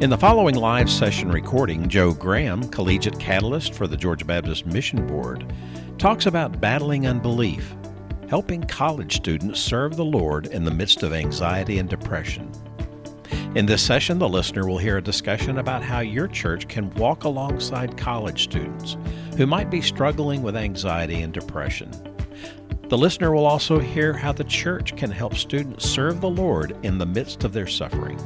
[0.00, 5.06] In the following live session recording, Joe Graham, collegiate catalyst for the Georgia Baptist Mission
[5.06, 5.52] Board,
[5.98, 7.76] talks about battling unbelief,
[8.26, 12.50] helping college students serve the Lord in the midst of anxiety and depression.
[13.54, 17.24] In this session, the listener will hear a discussion about how your church can walk
[17.24, 18.96] alongside college students
[19.36, 21.90] who might be struggling with anxiety and depression.
[22.88, 26.96] The listener will also hear how the church can help students serve the Lord in
[26.96, 28.18] the midst of their suffering.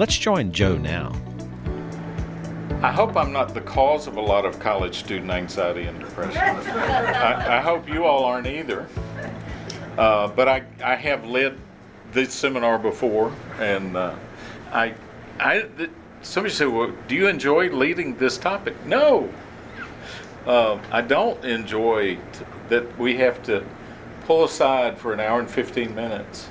[0.00, 1.12] Let's join Joe now.
[2.80, 6.40] I hope I'm not the cause of a lot of college student anxiety and depression.
[6.40, 8.88] I, I, hope you all aren't either.
[9.98, 11.58] Uh, but I, I have led
[12.12, 14.14] this seminar before, and uh,
[14.72, 14.94] I,
[15.38, 15.68] I,
[16.22, 19.30] somebody said, "Well, do you enjoy leading this topic?" No,
[20.46, 22.22] uh, I don't enjoy t-
[22.70, 23.66] that we have to
[24.24, 26.48] pull aside for an hour and 15 minutes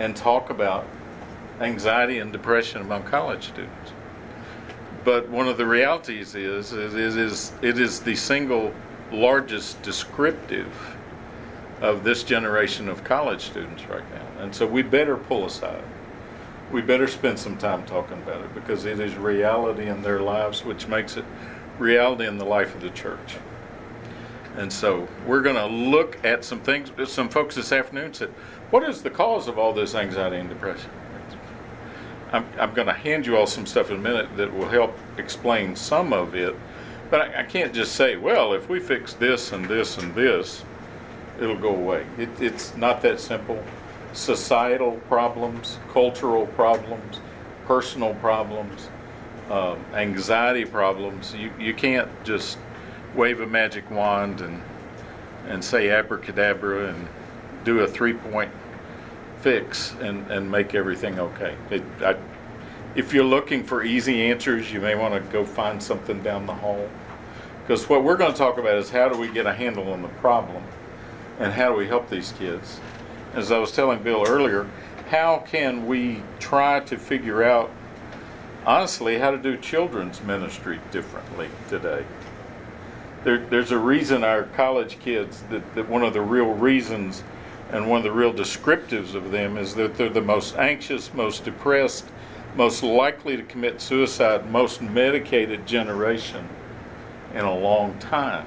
[0.00, 0.84] and talk about
[1.62, 3.92] anxiety and depression among college students.
[5.04, 8.72] But one of the realities is, is, is, it is the single
[9.10, 10.72] largest descriptive
[11.80, 14.42] of this generation of college students right now.
[14.42, 15.82] And so we better pull aside.
[16.70, 20.64] We better spend some time talking about it because it is reality in their lives,
[20.64, 21.24] which makes it
[21.78, 23.36] reality in the life of the church.
[24.56, 26.90] And so we're going to look at some things.
[27.10, 28.28] Some folks this afternoon said,
[28.70, 30.90] What is the cause of all this anxiety and depression?
[32.32, 34.96] I'm, I'm going to hand you all some stuff in a minute that will help
[35.18, 36.54] explain some of it.
[37.10, 40.64] But I, I can't just say, Well, if we fix this and this and this,
[41.40, 42.06] it'll go away.
[42.18, 43.62] It, it's not that simple.
[44.12, 47.20] Societal problems, cultural problems,
[47.66, 48.88] personal problems,
[49.50, 52.58] um, anxiety problems, you, you can't just
[53.14, 54.62] wave a magic wand and
[55.48, 57.08] and say abracadabra and
[57.64, 58.50] do a three point
[59.42, 61.54] fix and, and make everything okay.
[61.70, 62.16] It, I,
[62.94, 66.54] if you're looking for easy answers, you may want to go find something down the
[66.54, 66.88] hall.
[67.62, 70.02] Because what we're going to talk about is how do we get a handle on
[70.02, 70.62] the problem
[71.38, 72.80] and how do we help these kids.
[73.34, 74.68] As I was telling Bill earlier,
[75.08, 77.70] how can we try to figure out,
[78.66, 82.04] honestly, how to do children's ministry differently today?
[83.24, 87.22] there, there's a reason our college kids that, that one of the real reasons
[87.72, 91.44] and one of the real descriptives of them is that they're the most anxious, most
[91.44, 92.06] depressed,
[92.54, 96.48] most likely to commit suicide, most medicated generation
[97.34, 98.46] in a long time.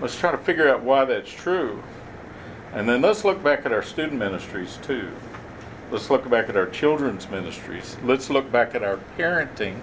[0.00, 1.82] Let's try to figure out why that's true.
[2.72, 5.12] And then let's look back at our student ministries too.
[5.90, 7.96] Let's look back at our children's ministries.
[8.02, 9.78] Let's look back at our parenting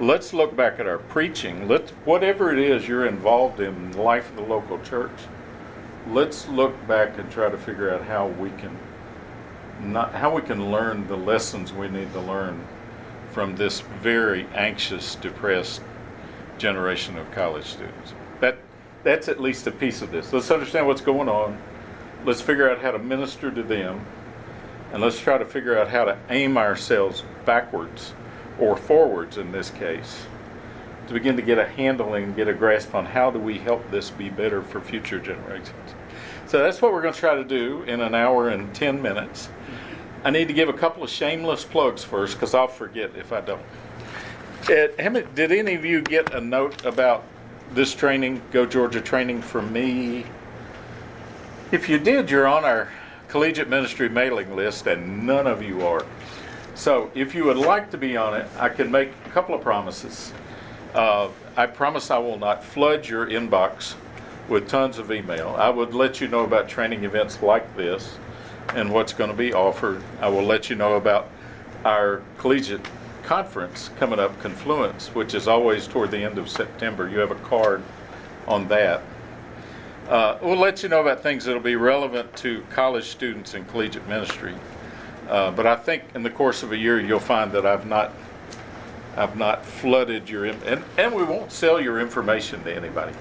[0.00, 1.68] let's look back at our preaching.
[1.68, 5.10] Let's whatever it is you're involved in, the life of the local church.
[6.08, 8.78] Let's look back and try to figure out how we can
[9.82, 12.66] not how we can learn the lessons we need to learn
[13.32, 15.82] from this very anxious, depressed
[16.58, 18.14] generation of college students.
[18.40, 18.58] That
[19.02, 20.32] that's at least a piece of this.
[20.32, 21.58] Let's understand what's going on.
[22.24, 24.04] Let's figure out how to minister to them.
[24.92, 28.12] And let's try to figure out how to aim ourselves backwards
[28.58, 30.26] or forwards in this case,
[31.10, 33.90] to begin to get a handle and get a grasp on how do we help
[33.90, 35.94] this be better for future generations.
[36.46, 39.48] So that's what we're going to try to do in an hour and 10 minutes.
[40.22, 43.40] I need to give a couple of shameless plugs first because I'll forget if I
[43.40, 43.60] don't.
[44.70, 47.24] Ed, did any of you get a note about
[47.72, 50.26] this training, Go Georgia training from me?
[51.72, 52.88] If you did, you're on our
[53.26, 56.06] collegiate ministry mailing list, and none of you are.
[56.76, 59.60] So, if you would like to be on it, I can make a couple of
[59.60, 60.32] promises.
[60.94, 63.94] Uh, I promise I will not flood your inbox
[64.48, 65.54] with tons of email.
[65.58, 68.18] I would let you know about training events like this
[68.74, 70.02] and what's going to be offered.
[70.20, 71.28] I will let you know about
[71.84, 72.84] our collegiate
[73.22, 77.08] conference coming up, Confluence, which is always toward the end of September.
[77.08, 77.82] You have a card
[78.48, 79.02] on that.
[80.08, 83.64] Uh, we'll let you know about things that will be relevant to college students in
[83.66, 84.54] collegiate ministry.
[85.28, 88.12] Uh, but I think in the course of a year, you'll find that I've not,
[89.16, 93.12] I've not flooded your, and, and we won't sell your information to anybody.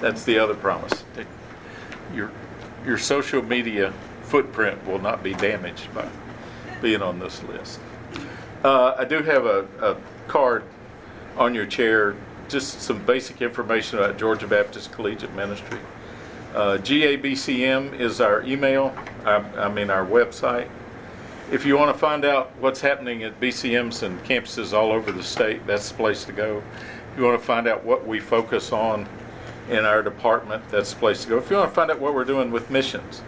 [0.00, 1.04] That's the other promise.
[2.14, 2.30] Your,
[2.84, 3.92] your social media
[4.22, 6.08] footprint will not be damaged by
[6.80, 7.80] being on this list.
[8.64, 9.96] Uh, I do have a, a
[10.28, 10.64] card
[11.36, 12.16] on your chair,
[12.48, 15.78] just some basic information about Georgia Baptist Collegiate Ministry.
[16.54, 20.68] Uh, GABCM is our email, I, I mean our website.
[21.50, 25.24] If you want to find out what's happening at BCMs and campuses all over the
[25.24, 26.62] state, that's the place to go.
[27.10, 29.08] If you want to find out what we focus on
[29.68, 31.38] in our department, that's the place to go.
[31.38, 33.22] If you want to find out what we're doing with missions,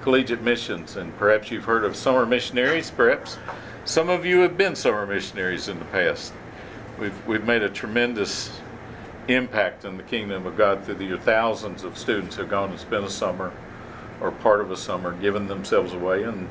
[0.00, 2.90] collegiate missions, and perhaps you've heard of summer missionaries.
[2.90, 3.36] Perhaps
[3.84, 6.32] some of you have been summer missionaries in the past.
[6.98, 8.58] We've, we've made a tremendous
[9.28, 11.18] impact in the kingdom of God through the year.
[11.18, 13.52] Thousands of students have gone and spent a summer
[14.18, 16.48] or part of a summer giving themselves away and,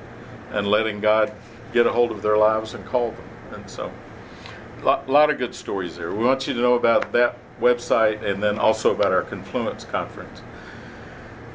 [0.55, 1.33] and letting God
[1.73, 3.29] get a hold of their lives and call them.
[3.51, 3.91] And so,
[4.81, 6.13] a lot, lot of good stories there.
[6.13, 10.41] We want you to know about that website and then also about our Confluence conference.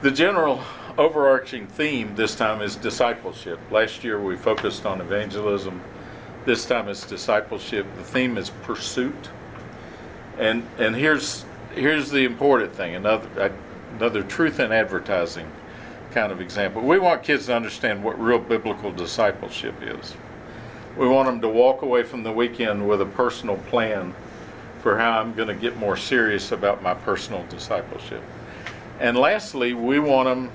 [0.02, 0.62] The general
[0.99, 3.58] overarching theme this time is discipleship.
[3.70, 5.81] Last year we focused on evangelism.
[6.44, 7.87] This time it's discipleship.
[7.96, 9.31] The theme is pursuit.
[10.38, 11.44] And and here's
[11.75, 12.94] here's the important thing.
[12.94, 13.53] Another
[13.96, 15.50] another truth in advertising
[16.12, 16.82] kind of example.
[16.82, 20.14] We want kids to understand what real biblical discipleship is.
[20.96, 24.14] We want them to walk away from the weekend with a personal plan
[24.82, 28.22] for how I'm going to get more serious about my personal discipleship.
[28.98, 30.50] And lastly, we want them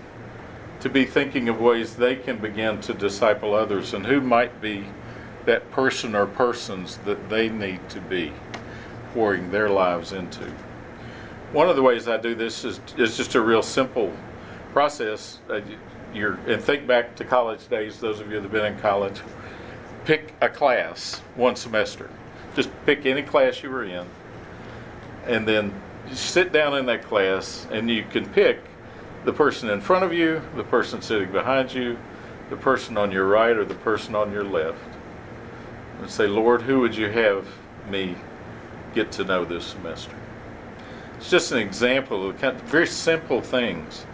[0.81, 4.85] to be thinking of ways they can begin to disciple others and who might be
[5.45, 8.31] that person or persons that they need to be
[9.13, 10.43] pouring their lives into.
[11.53, 14.11] One of the ways I do this is, is just a real simple
[14.75, 15.39] process.
[15.49, 15.61] Uh,
[16.13, 19.21] and think back to college days, those of you that have been in college.
[20.03, 22.09] Pick a class one semester.
[22.57, 24.05] Just pick any class you were in,
[25.27, 25.73] and then
[26.11, 28.59] sit down in that class, and you can pick
[29.23, 31.97] the person in front of you, the person sitting behind you,
[32.49, 34.77] the person on your right, or the person on your left.
[36.01, 37.47] And say, Lord, who would you have
[37.89, 38.15] me
[38.93, 40.15] get to know this semester?
[41.15, 44.05] It's just an example of very simple things.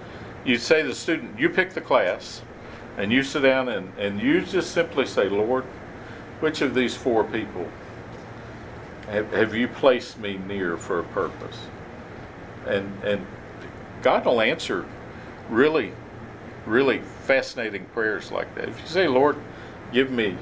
[0.43, 2.41] You say to the student, you pick the class,
[2.97, 5.63] and you sit down and, and you just simply say, Lord,
[6.39, 7.67] which of these four people
[9.07, 11.57] have, have you placed me near for a purpose?
[12.65, 13.25] And, and
[14.01, 14.85] God will answer
[15.49, 15.93] really,
[16.65, 18.69] really fascinating prayers like that.
[18.69, 19.37] If you say, Lord,
[19.91, 20.37] give me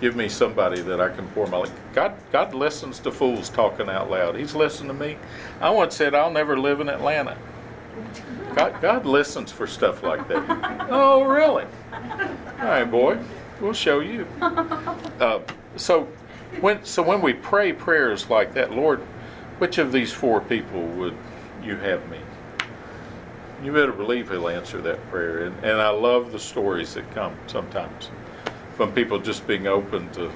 [0.00, 1.72] give me somebody that I can pour my life.
[1.94, 4.34] God God listens to fools talking out loud.
[4.34, 5.16] He's listened to me.
[5.60, 7.38] I once said I'll never live in Atlanta.
[8.54, 10.86] God, God listens for stuff like that.
[10.90, 11.64] oh, really?
[11.92, 13.18] All right, boy.
[13.60, 14.26] We'll show you.
[14.40, 15.40] Uh,
[15.76, 16.08] so
[16.60, 19.00] when so when we pray prayers like that, Lord,
[19.58, 21.16] which of these four people would
[21.62, 22.18] you have me?
[23.62, 25.44] you better believe he'll answer that prayer.
[25.44, 28.10] And, and I love the stories that come sometimes
[28.76, 30.32] from people just being open to,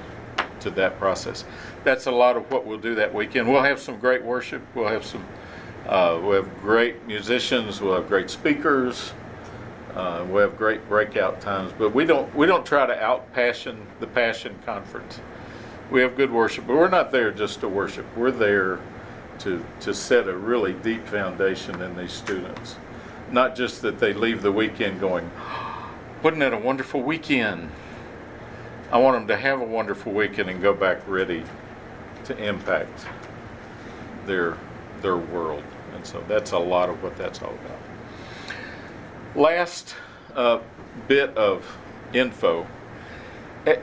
[0.61, 1.45] to that process.
[1.83, 3.49] That's a lot of what we'll do that weekend.
[3.49, 4.63] We'll have some great worship.
[4.75, 5.25] We'll have some.
[5.87, 7.81] Uh, we'll have great musicians.
[7.81, 9.13] We'll have great speakers.
[9.95, 11.73] Uh, we'll have great breakout times.
[11.77, 15.21] But we don't we don't try to out passion the passion conference.
[15.91, 18.05] We have good worship, but we're not there just to worship.
[18.17, 18.81] We're there
[19.41, 22.77] to to set a really deep foundation in these students
[23.31, 25.31] not just that they leave the weekend going,
[26.23, 27.71] wasn't that a wonderful weekend?
[28.91, 31.43] I want them to have a wonderful weekend and go back ready
[32.25, 33.07] to impact
[34.27, 34.57] their
[35.03, 35.63] their world.
[36.07, 37.79] So that's a lot of what that's all about.
[39.35, 39.97] Last
[40.35, 40.61] uh,
[41.09, 41.77] bit of
[42.15, 42.67] info.
[43.67, 43.77] Eh,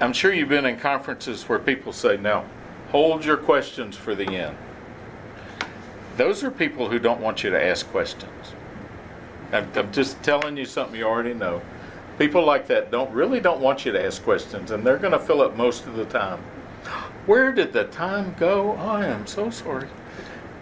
[0.00, 2.44] I'm sure you've been in conferences where people say, now,
[2.90, 4.56] hold your questions for the end.
[6.16, 8.54] Those are people who don't want you to ask questions.
[9.52, 11.60] I'm, I'm just telling you something you already know.
[12.18, 15.18] People like that don't really don't want you to ask questions, and they're going to
[15.18, 16.38] fill up most of the time.
[17.26, 18.72] Where did the time go?
[18.76, 19.88] I am so sorry.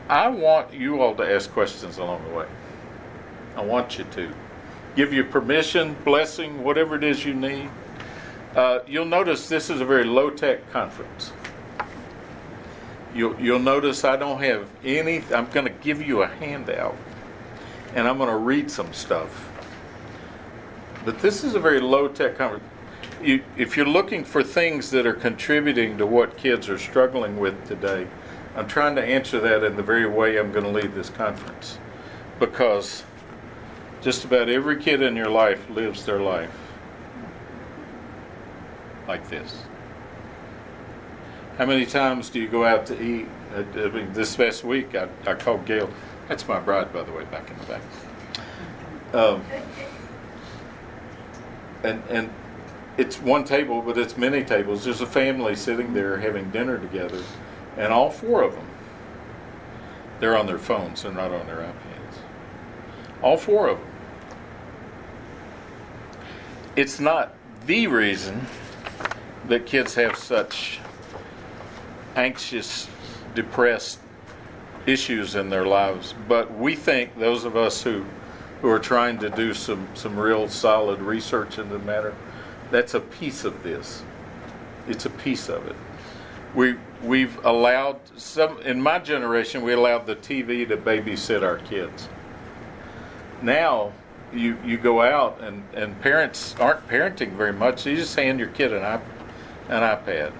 [0.08, 2.46] I want you all to ask questions along the way.
[3.56, 4.32] I want you to.
[4.96, 7.70] Give you permission, blessing, whatever it is you need.
[8.54, 11.32] Uh, you'll notice this is a very low tech conference.
[13.14, 16.96] You'll, you'll notice I don't have any, I'm going to give you a handout
[17.94, 19.50] and I'm going to read some stuff.
[21.04, 22.64] But this is a very low tech conference.
[23.23, 27.66] You, if you're looking for things that are contributing to what kids are struggling with
[27.66, 28.06] today,
[28.56, 31.78] I'm trying to answer that in the very way I'm going to lead this conference.
[32.38, 33.02] Because
[34.00, 36.50] just about every kid in your life lives their life
[39.08, 39.62] like this.
[41.58, 43.28] How many times do you go out to eat?
[43.54, 45.88] I mean, this past week, I, I called Gail.
[46.28, 47.82] That's my bride, by the way, back in the back.
[49.12, 49.44] Um,
[51.84, 52.30] and and
[52.96, 54.84] it's one table, but it's many tables.
[54.84, 57.23] There's a family sitting there having dinner together,
[57.76, 58.66] and all four of them,
[60.21, 61.02] they're on their phones.
[61.02, 62.19] They're not on their iPads.
[63.23, 63.88] All four of them.
[66.76, 67.35] It's not
[67.66, 68.47] the reason
[69.49, 70.81] that kids have such
[72.16, 72.88] anxious,
[73.35, 73.99] depressed
[74.87, 76.14] issues in their lives.
[76.28, 78.04] But we think, those of us who
[78.64, 82.14] who are trying to do some, some real solid research in the matter.
[82.71, 84.02] That's a piece of this.
[84.88, 85.76] It's a piece of it.
[86.54, 92.08] We, we've allowed some, in my generation, we allowed the TV to babysit our kids.
[93.42, 93.92] Now,
[94.32, 97.87] you, you go out and, and parents aren't parenting very much.
[97.87, 100.32] You just hand your kid an, iP- an iPad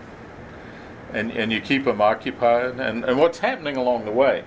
[1.15, 2.81] and, and you keep them occupied.
[2.81, 4.45] And, and what's happening along the way,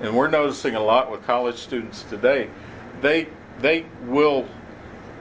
[0.00, 2.48] and we're noticing a lot with college students today,
[3.00, 4.46] they, they will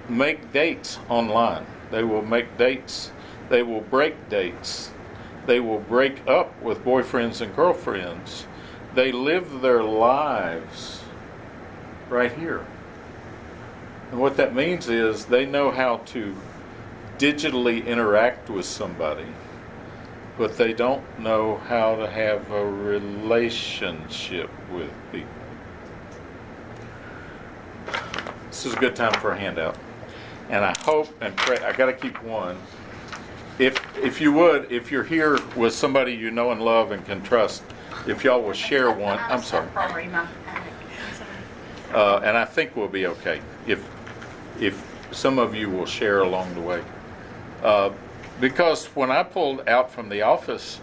[0.07, 1.65] make dates online.
[1.91, 3.11] They will make dates.
[3.49, 4.91] They will break dates.
[5.45, 8.47] They will break up with boyfriends and girlfriends.
[8.95, 11.03] They live their lives
[12.09, 12.65] right here.
[14.11, 16.35] And what that means is they know how to
[17.17, 19.27] digitally interact with somebody,
[20.37, 25.29] but they don't know how to have a relationship with people.
[28.47, 29.77] This is a good time for a handout.
[30.49, 32.57] And I hope and pray, I got to keep one.
[33.57, 37.21] If, if you would, if you're here with somebody you know and love and can
[37.21, 37.63] trust,
[38.07, 39.69] if y'all will share one, I'm sorry.
[41.93, 43.87] Uh, and I think we'll be okay if
[44.59, 46.83] if some of you will share along the way.
[47.63, 47.91] Uh,
[48.41, 50.79] because when I pulled out from the office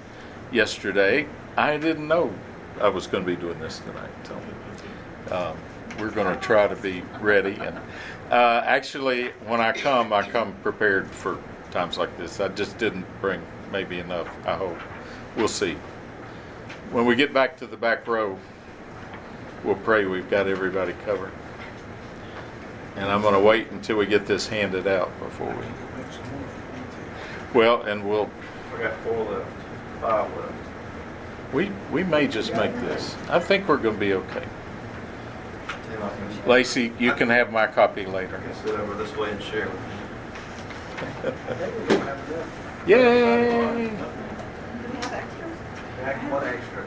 [0.50, 1.26] yesterday,
[1.57, 2.33] I didn't know
[2.81, 4.11] I was going to be doing this tonight.
[4.25, 5.57] So um,
[5.99, 7.55] we're going to try to be ready.
[7.55, 7.79] And
[8.31, 11.38] uh, actually, when I come, I come prepared for
[11.73, 12.38] times like this.
[12.38, 14.29] I just didn't bring maybe enough.
[14.47, 14.79] I hope
[15.37, 15.76] we'll see.
[16.93, 18.38] When we get back to the back row,
[19.64, 21.33] we'll pray we've got everybody covered.
[22.97, 25.64] And I'm going to wait until we get this handed out before we.
[27.59, 28.31] Well, and we'll.
[28.76, 29.50] I got four left,
[30.00, 30.52] five left.
[31.55, 33.14] We we may just make this.
[33.29, 34.45] I think we're going to be okay.
[35.88, 38.37] Tim, I can- Lacey, you can have my copy later.
[38.38, 39.81] I can sit over this way and share with
[42.87, 43.88] Yay!
[46.28, 46.87] One extra.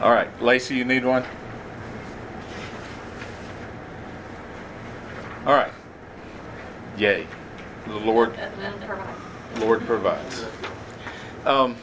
[0.00, 1.24] All right, Lacey, you need one.
[5.46, 5.72] All right.
[6.96, 7.26] Yay!
[7.86, 8.38] The Lord
[9.58, 10.44] Lord provides.
[11.44, 11.76] Um,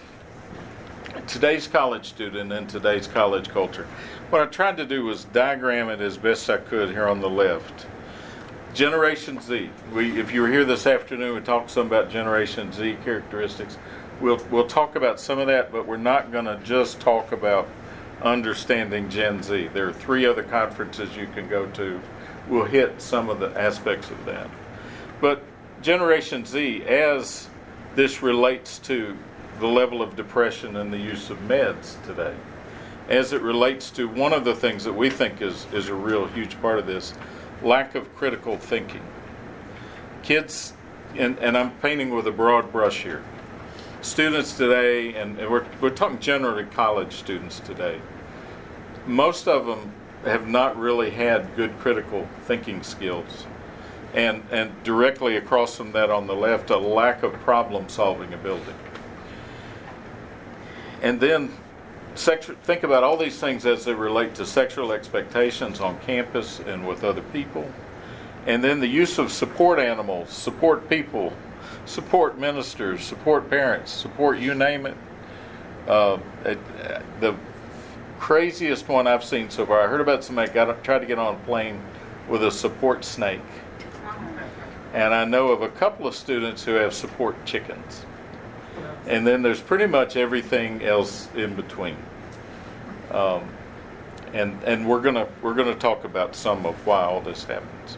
[1.26, 3.88] today's college student and today's college culture.
[4.30, 7.30] What I tried to do was diagram it as best I could here on the
[7.30, 7.88] left.
[8.78, 9.72] Generation Z.
[9.92, 13.76] We, if you were here this afternoon, we talked some about Generation Z characteristics.
[14.22, 17.68] We'll we'll talk about some of that, but we're not going to just talk about
[18.22, 19.70] understanding Gen Z.
[19.74, 22.00] There are three other conferences you can go to.
[22.48, 24.48] We'll hit some of the aspects of that.
[25.22, 25.42] But
[25.82, 27.50] Generation Z, as
[27.96, 29.18] this relates to
[29.60, 32.36] the level of depression and the use of meds today,
[33.10, 36.28] as it relates to one of the things that we think is, is a real
[36.28, 37.16] huge part of this
[37.64, 39.02] lack of critical thinking.
[40.24, 40.74] Kids,
[41.16, 43.24] and, and I'm painting with a broad brush here,
[44.02, 48.00] students today, and, and we're, we're talking generally college students today,
[49.06, 49.92] most of them
[50.26, 53.46] have not really had good critical thinking skills.
[54.14, 58.74] And and directly across from that on the left a lack of problem solving ability.
[61.02, 61.52] And then
[62.18, 66.88] sexu- think about all these things as they relate to sexual expectations on campus and
[66.88, 67.70] with other people
[68.46, 71.34] and then the use of support animals support people
[71.86, 74.98] support ministers support parents support you name it
[75.88, 77.36] uh, it, uh, the
[78.20, 79.82] craziest one I've seen so far.
[79.82, 81.82] I heard about somebody got tried to get on a plane
[82.28, 83.42] with a support snake,
[84.94, 88.06] and I know of a couple of students who have support chickens,
[89.06, 91.98] and then there's pretty much everything else in between.
[93.12, 93.50] Um,
[94.34, 97.98] and and we're gonna we're gonna talk about some of why all this happens.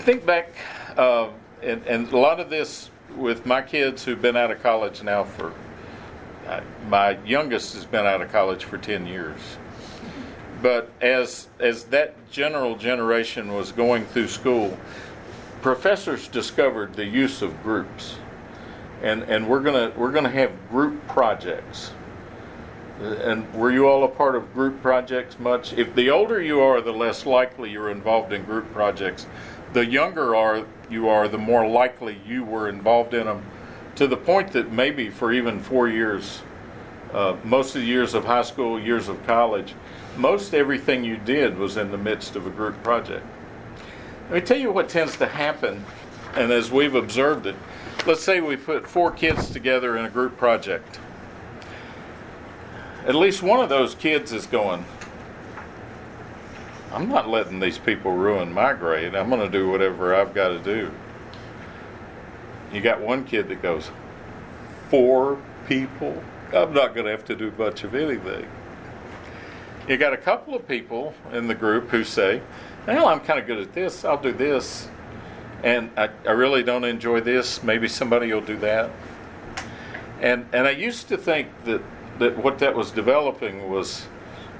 [0.00, 0.48] Think back,
[0.96, 1.28] uh,
[1.62, 5.24] and and a lot of this with my kids who've been out of college now
[5.24, 5.52] for
[6.46, 9.38] uh, my youngest has been out of college for 10 years.
[10.62, 14.76] But as as that general generation was going through school,
[15.62, 18.16] professors discovered the use of groups.
[19.02, 21.92] And and we're going to we're going to have group projects.
[23.00, 25.72] And were you all a part of group projects much?
[25.72, 29.26] If the older you are, the less likely you're involved in group projects.
[29.72, 33.44] The younger are you are, the more likely you were involved in them
[33.96, 36.42] to the point that maybe for even four years,
[37.12, 39.74] uh, most of the years of high school, years of college,
[40.16, 43.26] most everything you did was in the midst of a group project.
[44.30, 45.84] Let me tell you what tends to happen,
[46.34, 47.56] and as we've observed it,
[48.06, 50.98] let's say we put four kids together in a group project.
[53.06, 54.84] At least one of those kids is going,
[56.92, 59.14] I'm not letting these people ruin my grade.
[59.14, 60.90] I'm going to do whatever I've got to do.
[62.72, 63.90] You got one kid that goes,
[64.88, 66.22] four people?
[66.52, 68.46] I'm not going to have to do much of anything.
[69.88, 72.40] You got a couple of people in the group who say,
[72.86, 74.04] well, I'm kind of good at this.
[74.04, 74.88] I'll do this.
[75.62, 77.62] And I, I really don't enjoy this.
[77.62, 78.90] Maybe somebody will do that.
[80.20, 81.82] And, and I used to think that,
[82.18, 84.06] that what that was developing was,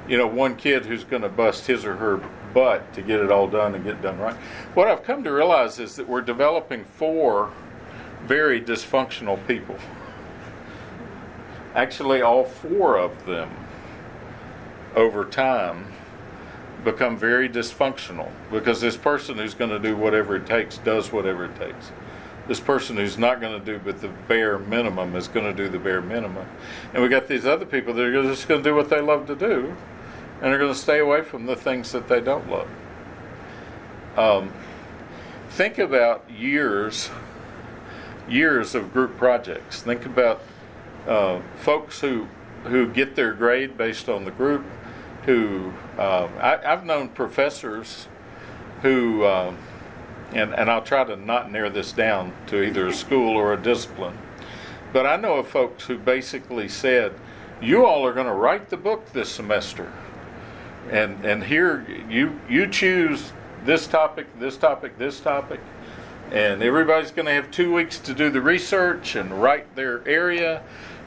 [0.09, 2.21] you know, one kid who's going to bust his or her
[2.53, 4.37] butt to get it all done and get it done right.
[4.75, 7.53] What I've come to realize is that we're developing four
[8.27, 9.77] very dysfunctional people.
[11.75, 13.51] Actually, all four of them
[14.95, 15.87] over time
[16.85, 21.47] become very dysfunctional because this person who's going to do whatever it takes does whatever
[21.47, 21.91] it takes.
[22.47, 25.69] This person who's not going to do but the bare minimum is going to do
[25.69, 26.47] the bare minimum.
[26.93, 29.27] And we got these other people that are just going to do what they love
[29.27, 29.77] to do
[30.43, 32.69] and are going to stay away from the things that they don't love.
[34.17, 34.53] Um,
[35.51, 37.11] think about years
[38.29, 39.83] years of group projects.
[39.83, 40.41] Think about
[41.07, 42.29] uh, folks who
[42.65, 44.65] who get their grade based on the group.
[45.27, 48.09] Who uh, I, have known professors
[48.83, 49.55] who, uh,
[50.35, 53.57] and and I'll try to not narrow this down to either a school or a
[53.57, 54.19] discipline,
[54.93, 57.15] but I know of folks who basically said,
[57.63, 59.93] "You all are going to write the book this semester,
[60.91, 63.33] and and here you you choose
[63.65, 65.61] this topic, this topic, this topic."
[66.31, 70.63] and everybody's going to have two weeks to do the research and write their area.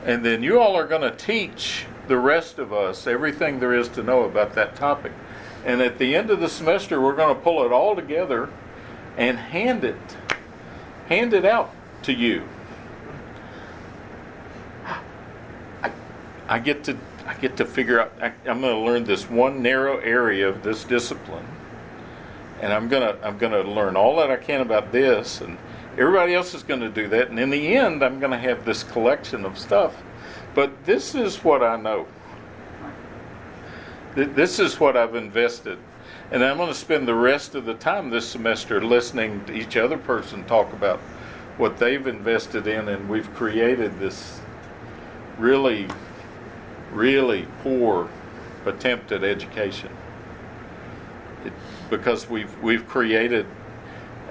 [0.05, 3.89] And then you all are going to teach the rest of us everything there is
[3.89, 5.11] to know about that topic.
[5.65, 8.49] And at the end of the semester we're going to pull it all together
[9.17, 10.17] and hand it
[11.09, 12.47] hand it out to you
[15.83, 15.91] I,
[16.47, 19.61] I get to I get to figure out I, I'm going to learn this one
[19.61, 21.45] narrow area of this discipline
[22.61, 25.57] and I'm gonna I'm gonna learn all that I can about this, and
[25.97, 28.65] everybody else is going to do that, and in the end, I'm going to have
[28.65, 29.95] this collection of stuff.
[30.53, 32.07] But this is what I know.
[34.15, 35.77] This is what I've invested.
[36.29, 39.77] And I'm going to spend the rest of the time this semester listening to each
[39.77, 40.99] other person talk about
[41.57, 44.41] what they've invested in, and we've created this
[45.37, 45.87] really,
[46.91, 48.09] really poor
[48.65, 49.89] attempt at education
[51.89, 53.45] because we've we've created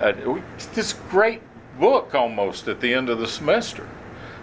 [0.01, 0.43] a,
[0.75, 1.41] this great
[1.79, 3.89] book almost at the end of the semester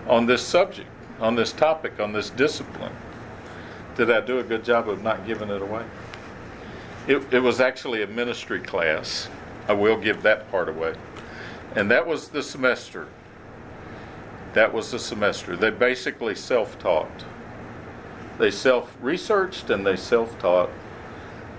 [0.08, 0.90] on this subject,
[1.20, 2.94] on this topic, on this discipline.
[3.96, 5.86] Did I do a good job of not giving it away?
[7.08, 9.30] It, it was actually a ministry class.
[9.68, 10.96] I will give that part away.
[11.76, 13.08] And that was the semester.
[14.54, 15.56] That was the semester.
[15.56, 17.26] They basically self taught.
[18.38, 20.70] They self researched and they self taught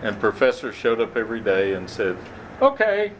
[0.05, 2.17] and professor showed up every day and said,
[2.61, 3.13] "Okay,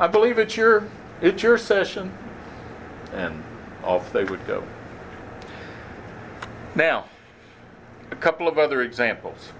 [0.00, 0.84] I believe it's your
[1.20, 2.12] it's your session,"
[3.14, 3.42] and
[3.84, 4.64] off they would go.
[6.74, 7.04] Now,
[8.10, 9.52] a couple of other examples,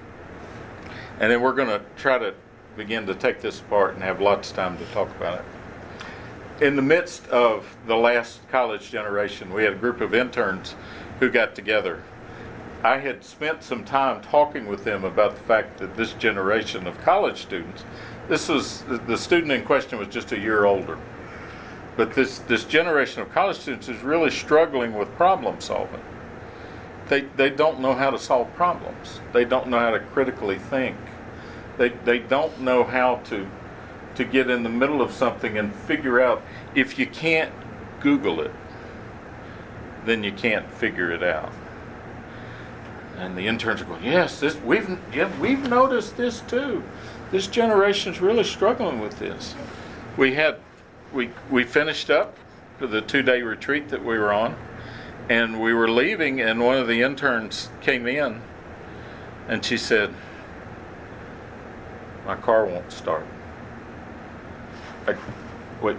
[1.20, 2.34] and then we're going to try to
[2.76, 6.64] begin to take this apart and have lots of time to talk about it.
[6.64, 10.74] In the midst of the last college generation, we had a group of interns
[11.20, 12.02] who got together
[12.82, 17.00] I had spent some time talking with them about the fact that this generation of
[17.00, 17.84] college students,
[18.28, 20.96] this was the student in question was just a year older,
[21.96, 26.00] but this this generation of college students is really struggling with problem solving.
[27.08, 29.20] They they don't know how to solve problems.
[29.32, 30.96] They don't know how to critically think.
[31.78, 33.48] They they don't know how to
[34.16, 36.42] to get in the middle of something and figure out
[36.74, 37.52] if you can't
[38.00, 38.50] Google it,
[40.04, 41.52] then you can't figure it out.
[43.16, 46.82] And the interns are going, yes, this we've yeah, we've noticed this too.
[47.30, 49.54] This generation's really struggling with this.
[50.16, 50.58] We had
[51.12, 52.36] we we finished up
[52.80, 54.56] the two day retreat that we were on,
[55.28, 58.40] and we were leaving, and one of the interns came in,
[59.48, 60.14] and she said,
[62.28, 63.26] "My car won't start."
[65.08, 65.16] I,
[65.82, 65.96] wait,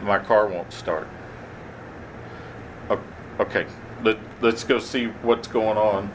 [0.00, 1.06] my car won't start.
[3.40, 3.66] Okay,
[4.04, 6.12] let, let's go see what's going on.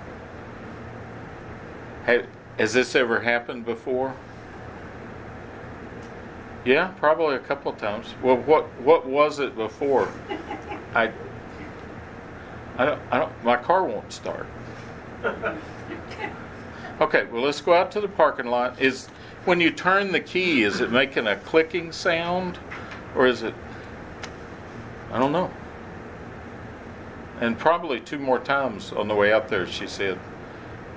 [2.05, 2.25] Hey,
[2.57, 4.15] has this ever happened before?
[6.63, 8.13] Yeah, probably a couple of times.
[8.21, 10.10] Well, what what was it before?
[10.93, 11.12] I
[12.77, 14.47] I don't, I don't my car won't start.
[16.99, 18.81] Okay, well let's go out to the parking lot.
[18.81, 19.07] Is
[19.45, 22.57] when you turn the key, is it making a clicking sound
[23.15, 23.53] or is it
[25.12, 25.51] I don't know.
[27.39, 30.19] And probably two more times on the way out there, she said,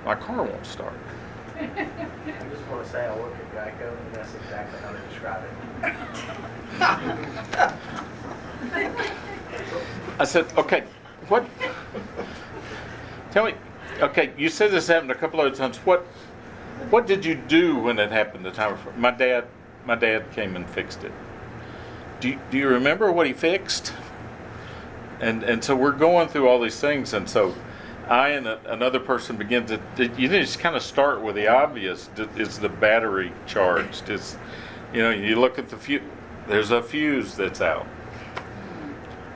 [0.05, 0.93] My car won't start.
[1.59, 1.67] I
[2.49, 5.51] just want to say I work at Geico, and that's exactly how they describe it.
[10.19, 10.83] I said, okay,
[11.27, 11.45] what?
[13.31, 13.53] Tell me,
[14.01, 15.77] okay, you said this happened a couple other times.
[15.77, 16.01] What,
[16.89, 18.93] what did you do when it happened the time before?
[18.93, 19.45] My dad,
[19.85, 21.11] my dad came and fixed it.
[22.19, 23.93] Do you, do you remember what he fixed?
[25.19, 27.53] And and so we're going through all these things, and so
[28.07, 29.79] I and a, another person begin to.
[30.17, 32.09] You just kind of start with the obvious.
[32.35, 34.09] Is the battery charged?
[34.09, 34.37] Is
[34.93, 36.01] you know you look at the fuse.
[36.47, 37.87] There's a fuse that's out.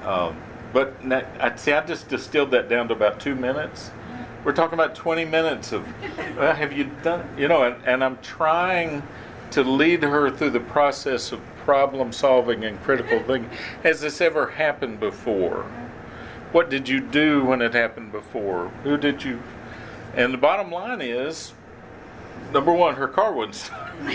[0.04, 0.42] Um,
[0.74, 0.96] but
[1.40, 1.72] I see.
[1.72, 3.92] I just distilled that down to about two minutes.
[4.46, 5.88] We're talking about 20 minutes of.
[6.38, 7.28] Well, have you done?
[7.36, 9.02] You know, and, and I'm trying
[9.52, 13.50] to lead her through the process of problem solving and critical thinking.
[13.82, 15.64] Has this ever happened before?
[16.52, 18.68] What did you do when it happened before?
[18.84, 19.42] Who did you?
[20.14, 21.54] And the bottom line is
[22.54, 23.94] number one, her car wouldn't start.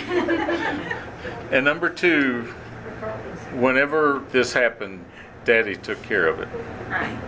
[1.51, 2.43] and number two,
[3.55, 5.05] whenever this happened,
[5.45, 6.49] Daddy took care of it.
[6.89, 7.19] Right.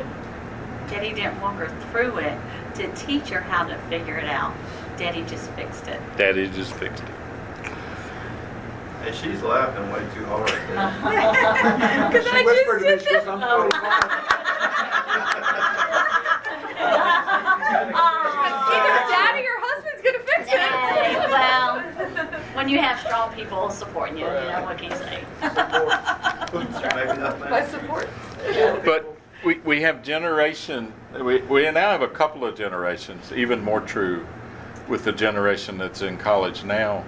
[0.88, 2.38] Daddy didn't walk her through it
[2.74, 4.54] to teach her how to figure it out.
[4.96, 6.00] Daddy just fixed it.
[6.16, 7.08] Daddy just fixed it.
[9.04, 10.48] And she's laughing way too hard.
[12.12, 13.72] Because She whispered to me, she goes, I'm 45.
[17.62, 21.30] Either daddy or husband's gonna fix Hey, it.
[21.30, 21.80] well,
[22.54, 25.24] when you have strong people supporting you, you know, what can you say?
[26.94, 27.70] Maybe not My that.
[27.70, 28.08] support.
[28.84, 33.80] But we, we have generation, we, we now have a couple of generations, even more
[33.80, 34.26] true
[34.88, 37.04] with the generation that's in college now.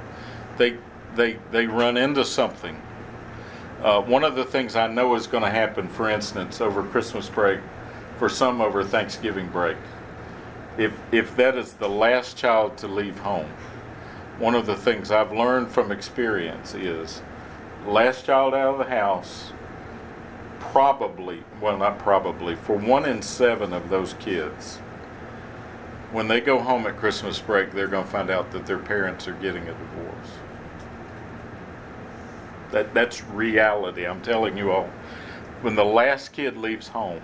[0.57, 0.79] They,
[1.15, 2.81] they, they run into something.
[3.83, 7.29] Uh, one of the things I know is going to happen, for instance, over Christmas
[7.29, 7.61] break,
[8.19, 9.77] for some over Thanksgiving break,
[10.79, 13.51] if, if that is the last child to leave home,
[14.39, 17.23] one of the things I've learned from experience is
[17.87, 19.53] last child out of the house,
[20.75, 24.79] probably, well, not probably, for one in seven of those kids,
[26.11, 29.29] when they go home at Christmas break, they're going to find out that their parents
[29.29, 30.31] are getting a divorce.
[32.73, 34.05] That, that's reality.
[34.05, 34.91] I'm telling you all.
[35.61, 37.23] When the last kid leaves home,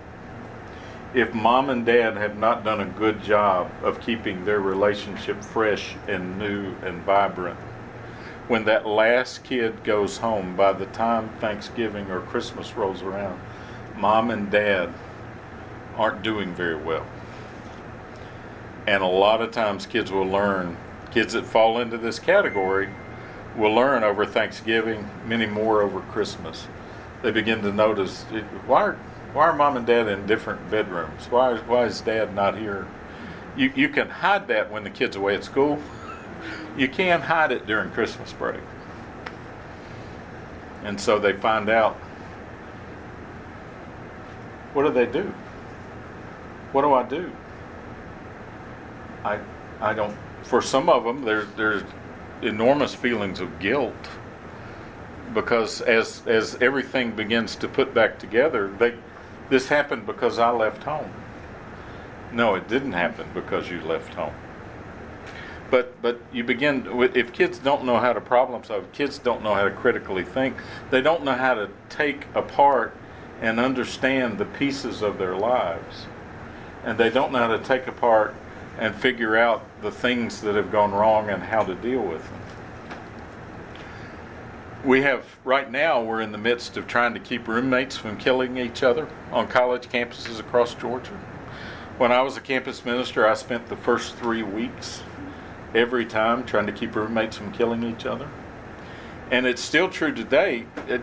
[1.13, 5.97] if mom and dad have not done a good job of keeping their relationship fresh
[6.07, 7.59] and new and vibrant,
[8.51, 13.41] when that last kid goes home, by the time Thanksgiving or Christmas rolls around,
[13.97, 14.93] mom and dad
[15.95, 17.07] aren't doing very well.
[18.89, 20.77] And a lot of times kids will learn,
[21.13, 22.89] kids that fall into this category
[23.57, 26.67] will learn over Thanksgiving, many more over Christmas.
[27.23, 28.25] They begin to notice
[28.67, 28.95] why are,
[29.33, 31.27] why are mom and dad in different bedrooms?
[31.27, 32.89] Why, why is dad not here?
[33.57, 35.81] You, you can hide that when the kid's away at school.
[36.77, 38.61] You can't hide it during Christmas break.
[40.85, 41.97] And so they find out
[44.73, 45.33] what do they do?
[46.73, 47.31] What do I do?
[49.25, 49.41] I,
[49.81, 51.83] I don't, for some of them, there's, there's
[52.43, 54.09] enormous feelings of guilt
[55.35, 58.95] because as, as everything begins to put back together, they,
[59.49, 61.11] this happened because I left home.
[62.33, 64.35] No, it didn't happen because you left home.
[65.71, 69.55] But but you begin if kids don't know how to problem solve, kids don't know
[69.55, 70.57] how to critically think.
[70.91, 72.97] They don't know how to take apart
[73.41, 76.07] and understand the pieces of their lives,
[76.85, 78.35] and they don't know how to take apart
[78.79, 82.41] and figure out the things that have gone wrong and how to deal with them.
[84.85, 88.57] We have right now we're in the midst of trying to keep roommates from killing
[88.57, 91.13] each other on college campuses across Georgia.
[91.99, 95.03] When I was a campus minister, I spent the first three weeks
[95.75, 98.29] every time trying to keep roommates from killing each other.
[99.31, 100.67] And it's still true today.
[100.89, 101.03] It,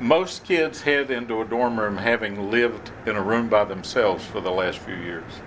[0.00, 4.40] most kids head into a dorm room having lived in a room by themselves for
[4.40, 5.40] the last few years,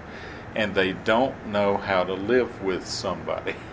[0.55, 3.55] and they don't know how to live with somebody.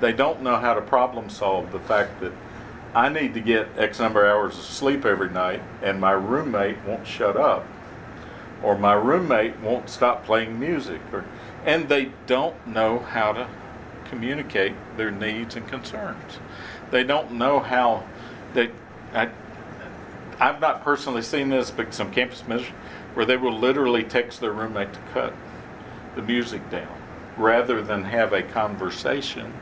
[0.00, 2.32] They don't know how to problem solve the fact that
[2.94, 6.84] I need to get X number of hours of sleep every night, and my roommate
[6.84, 7.64] won't shut up,
[8.62, 11.24] or my roommate won't stop playing music, or,
[11.64, 13.48] and they don't know how to
[14.14, 16.38] communicate their needs and concerns.
[16.92, 18.04] They don't know how
[18.54, 18.70] they.
[19.12, 19.28] I,
[20.38, 22.72] I've not personally seen this, but some campus ministers
[23.14, 25.34] where they will literally text their roommate to cut
[26.14, 26.96] the music down
[27.36, 29.52] rather than have a conversation,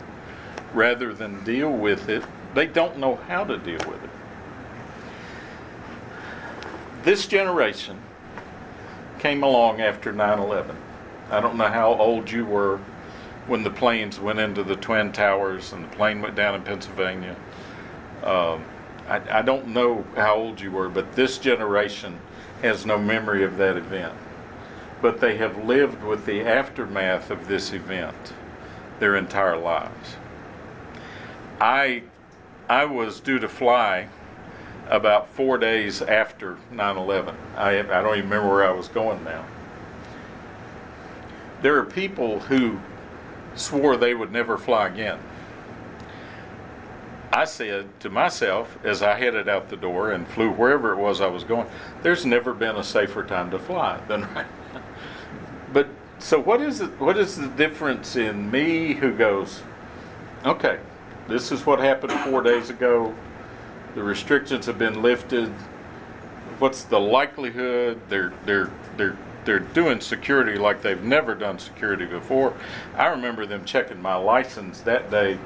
[0.75, 2.23] rather than deal with it.
[2.55, 4.11] They don't know how to deal with it.
[7.05, 7.99] This generation
[9.19, 10.77] came along after 9 11.
[11.31, 12.79] I don't know how old you were
[13.47, 17.37] when the planes went into the Twin Towers and the plane went down in Pennsylvania.
[18.23, 18.65] Um,
[19.09, 22.21] I, I don't know how old you were, but this generation
[22.63, 24.15] has no memory of that event.
[25.01, 28.33] But they have lived with the aftermath of this event
[29.01, 30.17] their entire lives.
[31.61, 32.05] I,
[32.69, 34.09] I was due to fly
[34.89, 37.35] about four days after 9 11.
[37.57, 39.45] I, I don't even remember where I was going now.
[41.63, 42.79] There are people who
[43.55, 45.19] swore they would never fly again.
[47.33, 51.23] I said to myself as I headed out the door and flew wherever it was
[51.23, 51.67] I was going,
[52.03, 54.83] there's never been a safer time to fly than right now.
[55.73, 55.89] But
[56.19, 59.63] so what is it what is the difference in me who goes,
[60.45, 60.79] okay,
[61.27, 63.15] this is what happened four days ago.
[63.95, 65.49] The restrictions have been lifted.
[66.59, 72.55] What's the likelihood they're they're they're they're doing security like they've never done security before.
[72.97, 75.39] I remember them checking my license that day.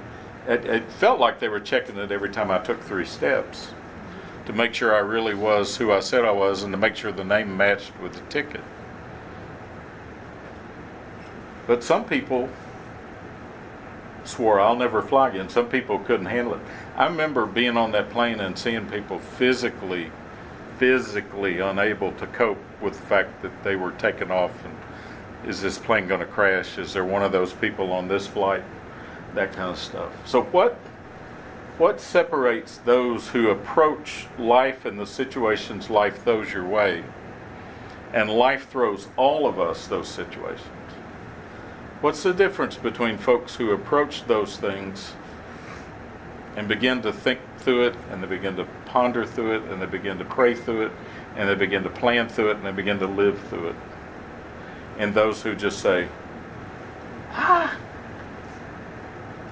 [0.47, 3.73] It, it, felt like they were checking it every time I took three steps
[4.45, 7.11] to make sure I really was who I said I was and to make sure
[7.11, 8.61] the name matched with the ticket.
[11.67, 12.49] But some people
[14.23, 15.49] swore I'll never fly again.
[15.49, 16.61] Some people couldn't handle it.
[16.97, 20.13] I remember being on that plane and seeing people physically
[20.79, 24.75] physically unable to cope with the fact that they were taken off and
[25.47, 26.77] is this plane going to crash?
[26.77, 28.65] Is there one of those people on this flight?
[29.35, 30.13] That kind of stuff.
[30.27, 30.77] So what
[31.79, 37.05] what separates those who approach life and the situations life throws your way?
[38.15, 40.67] And life throws all of us those situations.
[42.01, 45.13] What's the difference between folks who approach those things
[46.57, 49.87] and begin to think through it and they begin to ponder through it and they
[49.87, 50.93] begin to pray through it
[51.37, 53.77] and they begin to plan through it and they begin to live through it.
[54.99, 56.09] And those who just say,
[57.31, 57.77] ah,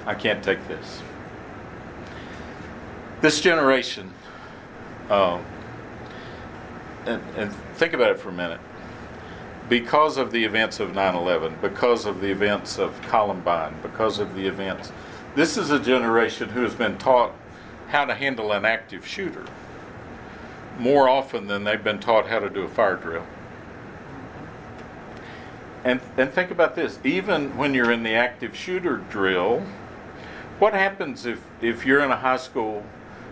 [0.06, 1.02] I can't take this.
[3.20, 4.10] This generation,
[5.10, 5.44] um,
[7.06, 8.60] and, and think about it for a minute.
[9.68, 14.34] Because of the events of 9 11, because of the events of Columbine, because of
[14.34, 14.92] the events
[15.34, 17.32] this is a generation who has been taught
[17.88, 19.44] how to handle an active shooter
[20.78, 23.24] more often than they've been taught how to do a fire drill.
[25.84, 29.62] And, and think about this even when you're in the active shooter drill,
[30.58, 32.84] what happens if, if you're in a high school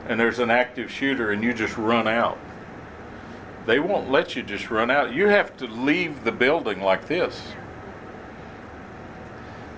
[0.07, 2.39] and there's an active shooter and you just run out?
[3.65, 5.15] They won't let you just run out.
[5.15, 7.41] You have to leave the building like this.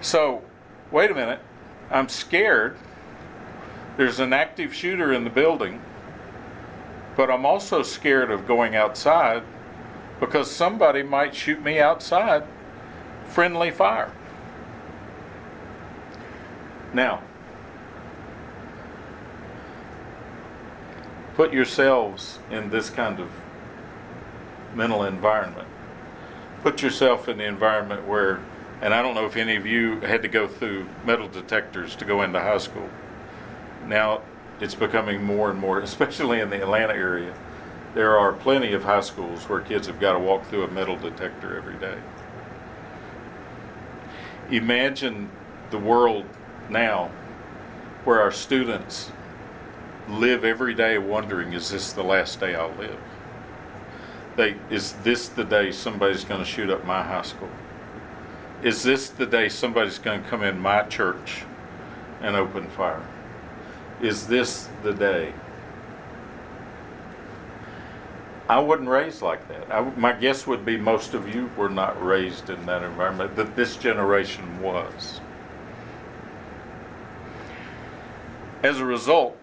[0.01, 0.43] So,
[0.91, 1.41] wait a minute.
[1.91, 2.77] I'm scared.
[3.97, 5.81] There's an active shooter in the building,
[7.17, 9.43] but I'm also scared of going outside
[10.21, 12.45] because somebody might shoot me outside.
[13.29, 14.13] Friendly fire.
[16.93, 17.23] Now,
[21.35, 23.29] put yourselves in this kind of
[24.75, 25.69] mental environment.
[26.63, 28.41] Put yourself in the environment where
[28.81, 32.05] and I don't know if any of you had to go through metal detectors to
[32.05, 32.89] go into high school.
[33.87, 34.21] Now
[34.65, 37.35] it's becoming more and more, especially in the Atlanta area.
[37.95, 40.97] There are plenty of high schools where kids have got to walk through a metal
[40.97, 41.99] detector every day.
[44.51, 45.31] Imagine
[45.71, 46.25] the world
[46.69, 47.11] now
[48.05, 49.13] where our students
[50.09, 52.99] live every day wondering is this the last day I'll live?
[54.37, 57.51] They, is this the day somebody's going to shoot up my high school?
[58.63, 61.45] Is this the day somebody's going to come in my church
[62.21, 63.07] and open fire?
[64.05, 65.33] Is this the day?
[68.51, 69.73] I wasn't raised like that.
[69.73, 73.57] I, my guess would be most of you were not raised in that environment, that
[73.57, 75.23] this generation was.
[78.63, 79.39] As a result,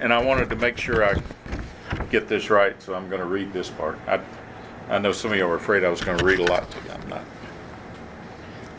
[0.00, 1.20] and I wanted to make sure I
[2.08, 3.98] get this right, so I'm going to read this part.
[4.06, 4.20] I,
[4.88, 6.78] I know some of you are afraid I was going to read a lot to
[6.78, 6.90] you.
[6.90, 7.24] I'm not.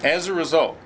[0.04, 0.80] As a result,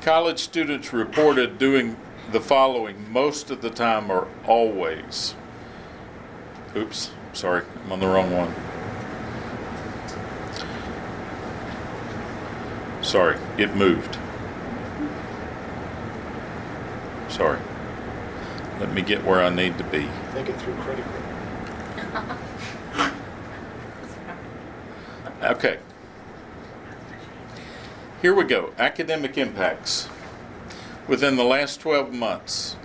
[0.00, 1.94] college students reported doing
[2.30, 5.34] the following most of the time or always.
[6.76, 8.54] Oops, sorry, I'm on the wrong one.
[13.02, 14.18] Sorry, it moved.
[17.28, 17.58] Sorry.
[18.80, 20.08] Let me get where I need to be.
[20.32, 21.22] Think it through critically.
[25.42, 25.78] Okay.
[28.20, 30.08] Here we go academic impacts.
[31.08, 32.76] Within the last 12 months,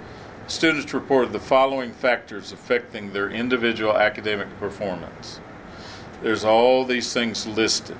[0.48, 5.42] students reported the following factors affecting their individual academic performance.
[6.22, 7.98] There's all these things listed.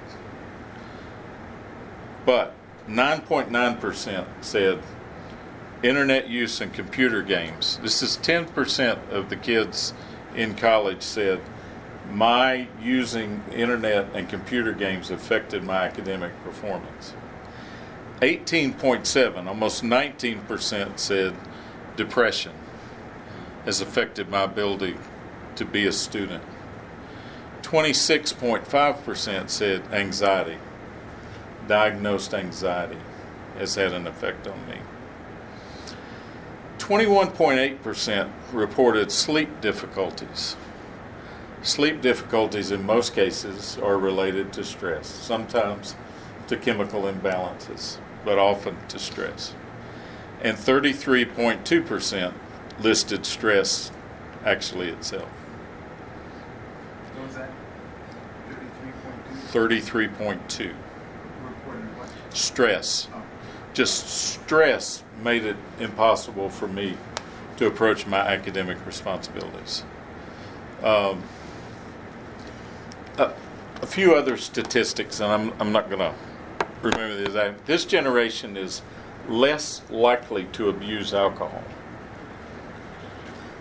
[2.26, 2.56] But
[2.88, 4.82] 9.9% said
[5.84, 7.78] internet use and computer games.
[7.84, 9.94] This is 10% of the kids
[10.34, 11.42] in college said
[12.10, 17.14] my using internet and computer games affected my academic performance.
[18.24, 21.34] 18.7, almost 19% said
[21.98, 22.54] depression
[23.66, 24.96] has affected my ability
[25.56, 26.44] to be a student.
[27.62, 30.58] 26.5% said anxiety,
[31.68, 32.98] diagnosed anxiety
[33.58, 34.78] has had an effect on me.
[36.78, 40.56] 21.8% reported sleep difficulties.
[41.62, 45.96] Sleep difficulties in most cases are related to stress, sometimes
[46.48, 49.54] to chemical imbalances, but often to stress.
[50.42, 52.34] And 33.2%
[52.80, 53.92] listed stress
[54.46, 55.30] actually itself.
[57.16, 57.50] What was that?
[59.48, 60.70] Thirty-three point two.
[60.70, 60.74] 33.2.
[61.46, 62.10] Reported what?
[62.36, 63.08] Stress.
[63.74, 66.98] Just stress made it impossible for me
[67.58, 69.84] to approach my academic responsibilities.
[70.82, 71.24] Um,
[73.18, 73.32] a,
[73.82, 76.14] a few other statistics, and I'm, I'm not going to
[76.84, 77.66] remember exact.
[77.66, 78.82] This generation is
[79.28, 81.64] less likely to abuse alcohol.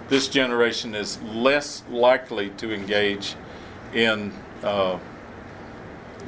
[0.08, 3.34] This generation is less likely to engage
[3.94, 4.32] in,
[4.62, 4.98] uh,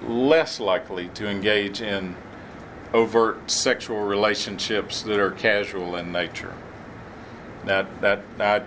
[0.06, 2.16] less likely to engage in
[2.92, 6.54] overt sexual relationships that are casual in nature.
[7.66, 8.66] That that that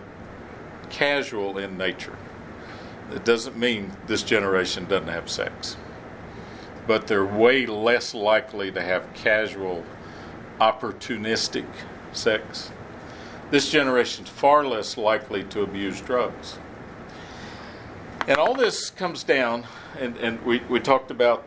[0.89, 2.17] casual in nature.
[3.11, 5.77] It doesn't mean this generation doesn't have sex,
[6.87, 9.83] but they're way less likely to have casual,
[10.59, 11.65] opportunistic
[12.13, 12.71] sex.
[13.51, 16.57] This generation's far less likely to abuse drugs.
[18.27, 19.65] And all this comes down,
[19.99, 21.45] and, and we, we talked about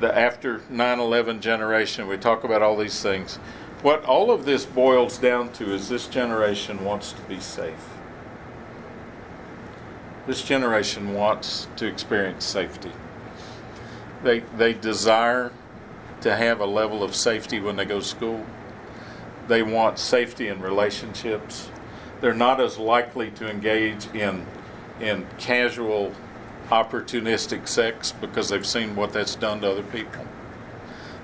[0.00, 3.36] the after 9 11 generation, we talk about all these things.
[3.82, 7.88] What all of this boils down to is this generation wants to be safe.
[10.26, 12.92] This generation wants to experience safety.
[14.24, 15.52] They, they desire
[16.22, 18.44] to have a level of safety when they go to school.
[19.46, 21.70] They want safety in relationships.
[22.22, 24.46] They're not as likely to engage in,
[24.98, 26.12] in casual,
[26.70, 30.24] opportunistic sex because they've seen what that's done to other people.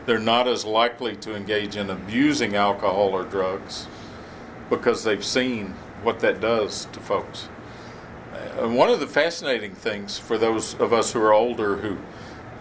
[0.05, 3.87] They're not as likely to engage in abusing alcohol or drugs
[4.69, 7.49] because they've seen what that does to folks.
[8.59, 11.99] And one of the fascinating things for those of us who are older who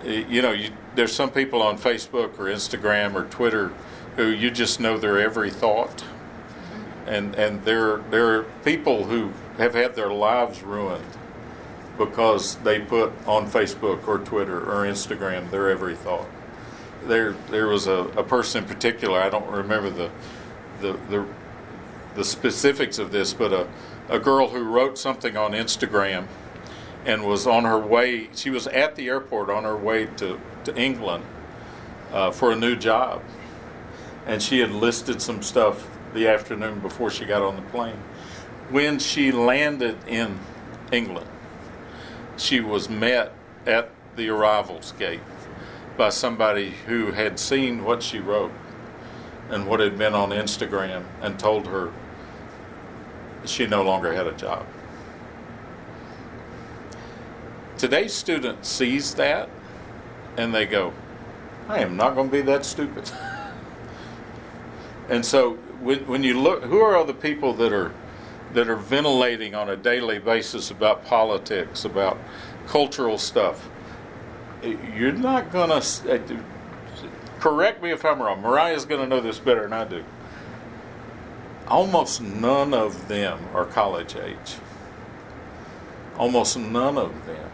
[0.05, 3.71] you know, you, there's some people on Facebook or Instagram or Twitter
[4.15, 6.03] who you just know their every thought,
[7.05, 11.17] and and there there are people who have had their lives ruined
[11.97, 16.29] because they put on Facebook or Twitter or Instagram their every thought.
[17.05, 20.09] There there was a, a person in particular I don't remember the
[20.81, 21.25] the the,
[22.15, 23.67] the specifics of this, but a
[24.09, 26.27] a girl who wrote something on Instagram
[27.05, 28.29] and was on her way.
[28.35, 31.23] She was at the airport on her way to, to England
[32.11, 33.21] uh, for a new job.
[34.25, 37.99] And she had listed some stuff the afternoon before she got on the plane.
[38.69, 40.39] When she landed in
[40.91, 41.27] England,
[42.37, 43.33] she was met
[43.65, 45.21] at the arrivals gate
[45.97, 48.51] by somebody who had seen what she wrote
[49.49, 51.91] and what had been on Instagram and told her
[53.45, 54.65] she no longer had a job
[57.79, 59.49] today's student sees that
[60.37, 60.93] and they go,
[61.67, 63.09] I am not going to be that stupid.
[65.09, 67.93] and so when, when you look, who are the people that are
[68.53, 72.17] that are ventilating on a daily basis about politics, about
[72.67, 73.69] cultural stuff?
[74.63, 76.15] You're not going to.
[76.15, 76.19] Uh,
[77.39, 78.41] correct me if I'm wrong.
[78.41, 80.03] Mariah's going to know this better than I do.
[81.67, 84.55] Almost none of them are college age.
[86.17, 87.48] Almost none of them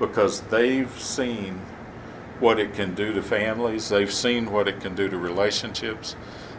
[0.00, 1.60] because they've seen
[2.40, 6.16] what it can do to families, they've seen what it can do to relationships.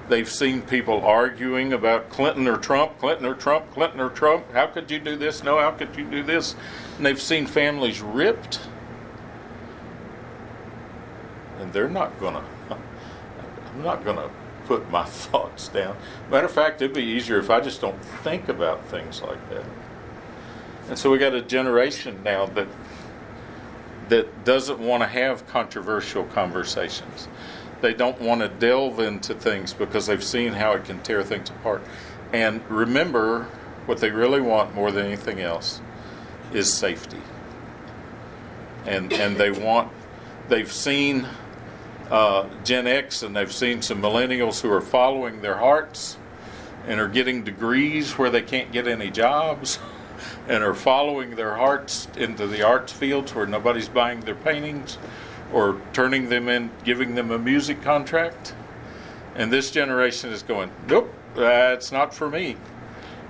[0.07, 4.51] They've seen people arguing about Clinton or Trump, Clinton or Trump, Clinton or Trump.
[4.51, 5.43] How could you do this?
[5.43, 6.55] No, how could you do this?
[6.97, 8.59] And they've seen families ripped.
[11.59, 14.29] And they're not going to, I'm not going to
[14.65, 15.95] put my thoughts down.
[16.29, 19.65] Matter of fact, it'd be easier if I just don't think about things like that.
[20.89, 22.67] And so we got a generation now that
[24.11, 27.29] that doesn't want to have controversial conversations.
[27.79, 31.49] They don't want to delve into things because they've seen how it can tear things
[31.49, 31.81] apart.
[32.33, 33.43] And remember,
[33.85, 35.79] what they really want more than anything else
[36.51, 37.21] is safety.
[38.85, 39.93] And and they want
[40.49, 41.25] they've seen
[42.09, 46.17] uh, Gen X and they've seen some millennials who are following their hearts
[46.85, 49.79] and are getting degrees where they can't get any jobs
[50.51, 54.97] and are following their hearts into the arts fields where nobody's buying their paintings
[55.53, 58.53] or turning them in, giving them a music contract.
[59.33, 62.57] And this generation is going, nope, that's not for me.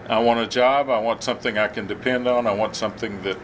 [0.10, 0.90] I want a job.
[0.90, 2.48] I want something I can depend on.
[2.48, 3.38] I want something that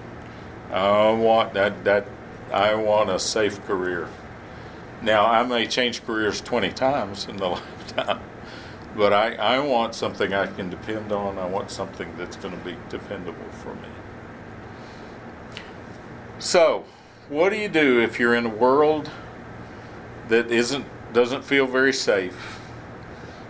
[0.71, 2.07] I want that that
[2.51, 4.09] I want a safe career.
[5.03, 8.21] Now I may change careers 20 times in the lifetime,
[8.97, 11.37] but I, I want something I can depend on.
[11.37, 13.89] I want something that's going to be dependable for me.
[16.39, 16.83] So,
[17.29, 19.11] what do you do if you're in a world
[20.29, 22.59] that isn't doesn't feel very safe?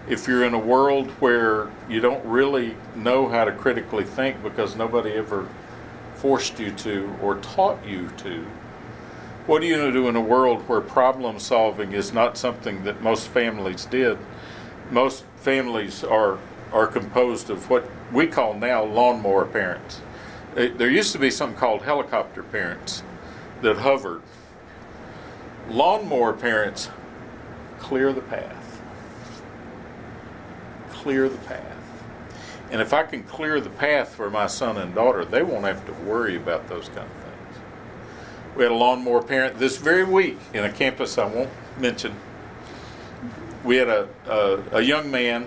[0.09, 4.75] If you're in a world where you don't really know how to critically think because
[4.75, 5.47] nobody ever
[6.15, 8.45] forced you to or taught you to,
[9.45, 12.83] what are you going to do in a world where problem solving is not something
[12.83, 14.17] that most families did?
[14.91, 16.39] Most families are
[16.71, 20.01] are composed of what we call now lawnmower parents.
[20.53, 23.03] There used to be something called helicopter parents
[23.61, 24.21] that hovered.
[25.69, 26.89] Lawnmower parents
[27.79, 28.81] clear the path.
[30.89, 31.77] Clear the path.
[32.71, 35.85] And if I can clear the path for my son and daughter, they won't have
[35.85, 37.59] to worry about those kind of things.
[38.55, 42.15] We had a lawnmower parent this very week in a campus I won't mention.
[43.67, 45.45] We had a, a, a young man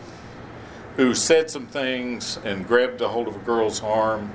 [0.97, 4.35] who said some things and grabbed a hold of a girl's arm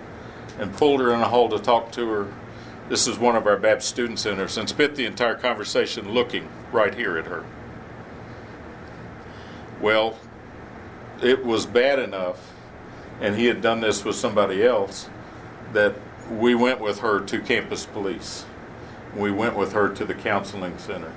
[0.58, 2.34] and pulled her in a hole to talk to her.
[2.90, 6.96] This is one of our Baptist Student Centers and spent the entire conversation looking right
[6.96, 7.46] here at her.
[9.80, 10.18] Well,
[11.22, 12.54] it was bad enough,
[13.22, 15.12] and he had done this with somebody else,
[15.74, 15.94] that
[16.32, 18.48] we went with her to campus police.
[19.16, 21.14] We went with her to the counseling center.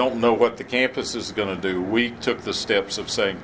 [0.00, 1.82] Don't know what the campus is going to do.
[1.82, 3.38] We took the steps of saying,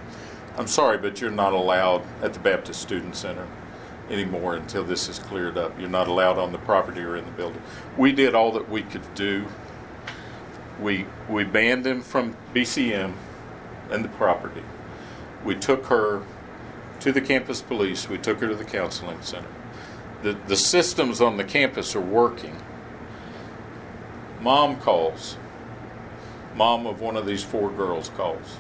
[0.57, 3.46] I'm sorry, but you're not allowed at the Baptist Student Center
[4.09, 5.78] anymore until this is cleared up.
[5.78, 7.61] You're not allowed on the property or in the building.
[7.98, 9.44] We did all that we could do.
[10.80, 13.12] We we banned them from BCM
[13.90, 14.62] and the property.
[15.44, 16.22] We took her
[17.00, 18.09] to the campus police.
[18.09, 19.50] We took her to the counseling center.
[20.22, 22.57] The the systems on the campus are working.
[24.40, 25.36] Mom calls.
[26.57, 28.59] Mom of one of these four girls calls.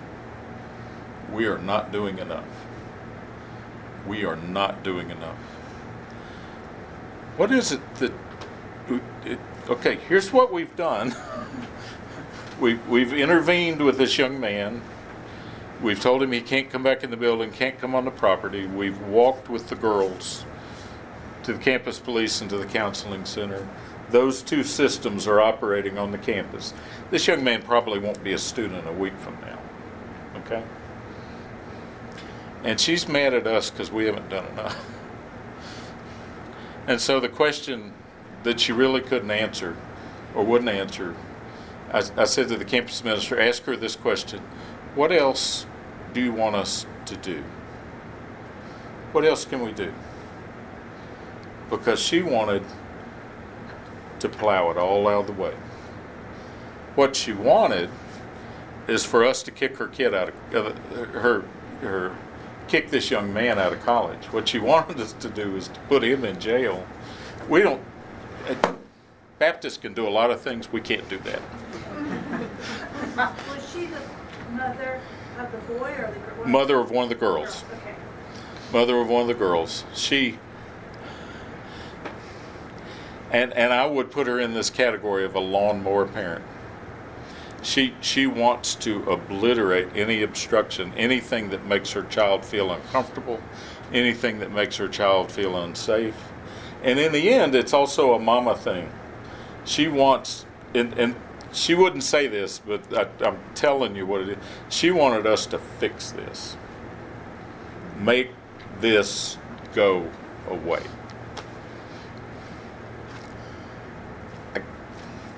[1.32, 2.44] We are not doing enough.
[4.06, 5.38] We are not doing enough.
[7.36, 8.12] What is it that?
[9.24, 9.38] It,
[9.68, 11.14] okay, here's what we've done.
[12.58, 14.80] We've, we've intervened with this young man.
[15.82, 18.64] We've told him he can't come back in the building, can't come on the property.
[18.66, 20.46] We've walked with the girls
[21.42, 23.68] to the campus police and to the counseling center.
[24.10, 26.72] Those two systems are operating on the campus.
[27.10, 29.58] This young man probably won't be a student a week from now.
[30.36, 30.62] Okay?
[32.62, 34.78] And she's mad at us because we haven't done enough.
[36.86, 37.92] And so the question
[38.44, 39.76] that she really couldn't answer
[40.34, 41.16] or wouldn't answer,
[41.92, 44.40] I, I said to the campus minister, ask her this question
[44.94, 45.66] What else
[46.12, 47.42] do you want us to do?
[49.12, 49.92] What else can we do?
[51.70, 52.62] Because she wanted
[54.30, 55.54] to plow it all out of the way.
[56.94, 57.90] What she wanted
[58.88, 61.44] is for us to kick her kid out of uh, her
[61.80, 62.16] her
[62.68, 64.24] kick this young man out of college.
[64.26, 66.86] What she wanted us to do is to put him in jail.
[67.48, 67.82] We don't.
[68.48, 68.74] uh,
[69.38, 70.72] Baptists can do a lot of things.
[70.72, 71.42] We can't do that.
[73.16, 74.00] Was she the
[74.52, 75.00] mother
[75.38, 76.46] of the boy or the girl?
[76.46, 77.62] Mother of one of the girls.
[77.82, 77.94] Okay.
[78.72, 79.84] mother of one of the girls.
[79.94, 80.38] She
[83.30, 86.44] and and I would put her in this category of a lawnmower parent.
[87.62, 93.40] She she wants to obliterate any obstruction, anything that makes her child feel uncomfortable,
[93.92, 96.16] anything that makes her child feel unsafe.
[96.82, 98.90] And in the end, it's also a mama thing.
[99.64, 101.16] She wants and and
[101.52, 104.36] she wouldn't say this, but I, I'm telling you what it is.
[104.68, 106.56] She wanted us to fix this
[108.00, 108.30] make
[108.80, 109.38] this
[109.74, 110.10] go
[110.48, 110.82] away.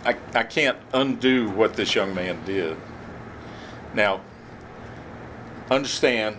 [0.05, 2.77] I, I can't undo what this young man did.
[3.95, 4.21] Now,
[5.71, 6.37] understand,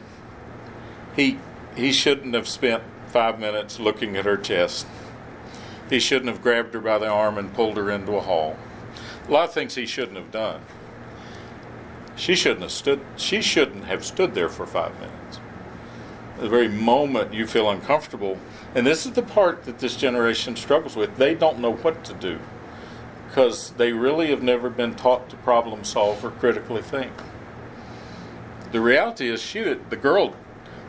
[1.15, 1.39] he,
[1.75, 4.87] he shouldn't have spent five minutes looking at her chest.
[5.89, 8.57] He shouldn't have grabbed her by the arm and pulled her into a hall.
[9.27, 10.61] A lot of things he shouldn't have done.
[12.15, 13.01] She shouldn't have stood.
[13.15, 15.39] She shouldn't have stood there for five minutes
[16.39, 18.37] the very moment you feel uncomfortable,
[18.73, 22.13] and this is the part that this generation struggles with, they don't know what to
[22.13, 22.39] do.
[23.29, 27.11] Because they really have never been taught to problem solve or critically think.
[28.71, 30.35] The reality is, shoot, the girl,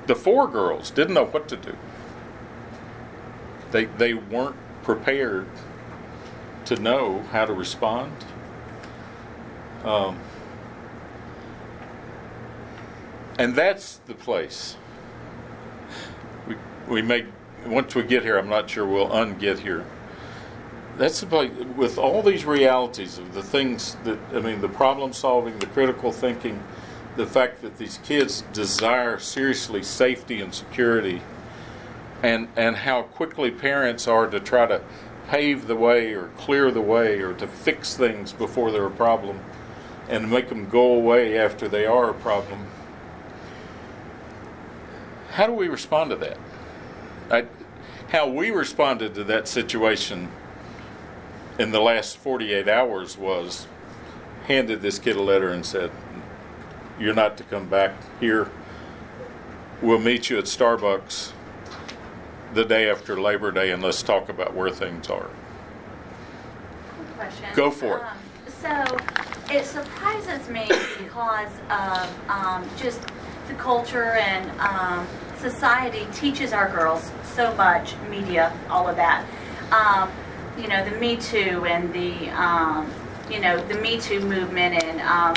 [0.07, 1.77] the four girls didn't know what to do.
[3.73, 5.49] They, they weren't prepared
[6.65, 8.13] to know how to respond.
[9.85, 10.19] Um,
[13.39, 14.77] and that's the place.
[16.49, 16.57] We,
[16.89, 17.27] we may,
[17.67, 19.85] once we get here, I'm not sure we'll unget here.
[20.97, 25.59] That's place, with all these realities of the things that, I mean, the problem solving,
[25.59, 26.63] the critical thinking,
[27.17, 31.23] the fact that these kids desire seriously safety and security,
[32.23, 34.83] and, and how quickly parents are to try to
[35.29, 39.41] pave the way or clear the way or to fix things before they're a problem
[40.09, 42.67] and make them go away after they are a problem.
[45.31, 46.37] How do we respond to that?
[47.31, 47.47] I,
[48.09, 50.29] how we responded to that situation
[51.61, 53.67] in the last 48 hours was
[54.47, 55.91] handed this kid a letter and said,
[56.99, 58.51] You're not to come back here.
[59.83, 61.33] We'll meet you at Starbucks
[62.55, 65.29] the day after Labor Day and let's talk about where things are.
[67.17, 67.45] question.
[67.55, 68.05] Go for it.
[68.05, 68.97] Um, so
[69.55, 70.67] it surprises me
[70.99, 73.03] because of um, just
[73.49, 75.07] the culture and um,
[75.37, 79.27] society teaches our girls so much, media, all of that.
[79.73, 80.11] Um,
[80.61, 82.91] you know, the Me Too and the, um,
[83.31, 85.35] you know, the Me Too movement and, um,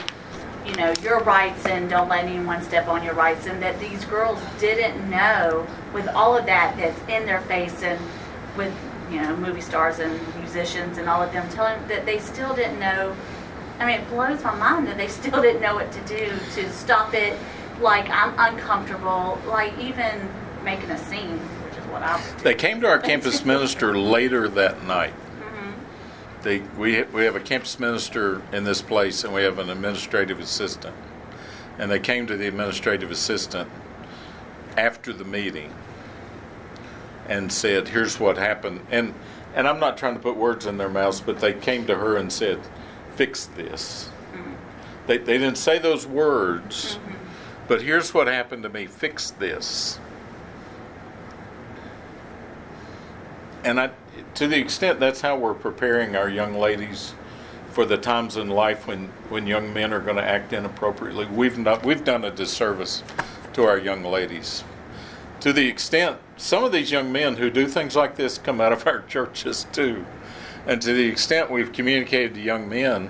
[0.65, 4.05] you know, your rights and don't let anyone step on your rights, and that these
[4.05, 7.99] girls didn't know with all of that that's in their face and
[8.57, 8.73] with,
[9.11, 12.79] you know, movie stars and musicians and all of them telling that they still didn't
[12.79, 13.15] know.
[13.79, 16.71] I mean, it blows my mind that they still didn't know what to do to
[16.71, 17.37] stop it.
[17.81, 20.29] Like, I'm uncomfortable, like, even
[20.63, 21.39] making a scene,
[21.93, 22.43] what I would do.
[22.43, 25.13] They came to our campus minister later that night.
[25.13, 26.41] Mm-hmm.
[26.41, 30.39] They, we, we have a campus minister in this place and we have an administrative
[30.39, 30.95] assistant.
[31.77, 33.69] And they came to the administrative assistant
[34.75, 35.73] after the meeting
[37.27, 38.85] and said, here's what happened.
[38.91, 39.13] And,
[39.55, 42.17] and I'm not trying to put words in their mouths, but they came to her
[42.17, 42.59] and said,
[43.15, 44.09] fix this.
[44.33, 44.53] Mm-hmm.
[45.07, 47.13] They, they didn't say those words, mm-hmm.
[47.67, 49.99] but here's what happened to me fix this.
[53.63, 53.91] And I,
[54.35, 57.13] to the extent that's how we're preparing our young ladies
[57.71, 61.57] for the times in life when, when young men are going to act inappropriately, we've
[61.57, 63.03] not, we've done a disservice
[63.53, 64.63] to our young ladies.
[65.39, 68.73] To the extent some of these young men who do things like this come out
[68.73, 70.05] of our churches too,
[70.65, 73.09] and to the extent we've communicated to young men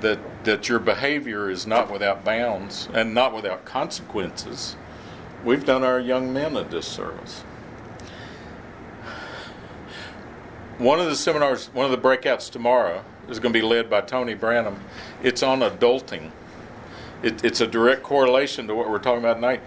[0.00, 4.76] that that your behavior is not without bounds and not without consequences,
[5.44, 7.42] we've done our young men a disservice.
[10.78, 14.02] One of the seminars, one of the breakouts tomorrow is going to be led by
[14.02, 14.80] Tony Branham.
[15.22, 16.32] It's on adulting.
[17.22, 19.62] It, it's a direct correlation to what we're talking about tonight.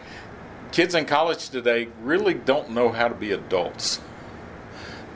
[0.72, 4.02] Kids in college today really don't know how to be adults.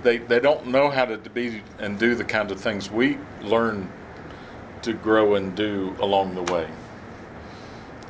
[0.02, 3.88] They, they don't know how to be and do the kind of things we learn
[4.82, 6.68] to grow and do along the way.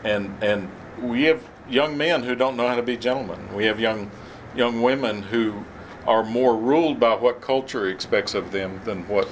[0.06, 0.70] And and
[1.02, 3.54] we have young men who don't know how to be gentlemen.
[3.54, 4.10] We have young
[4.56, 5.66] young women who
[6.06, 9.28] are more ruled by what culture expects of them than what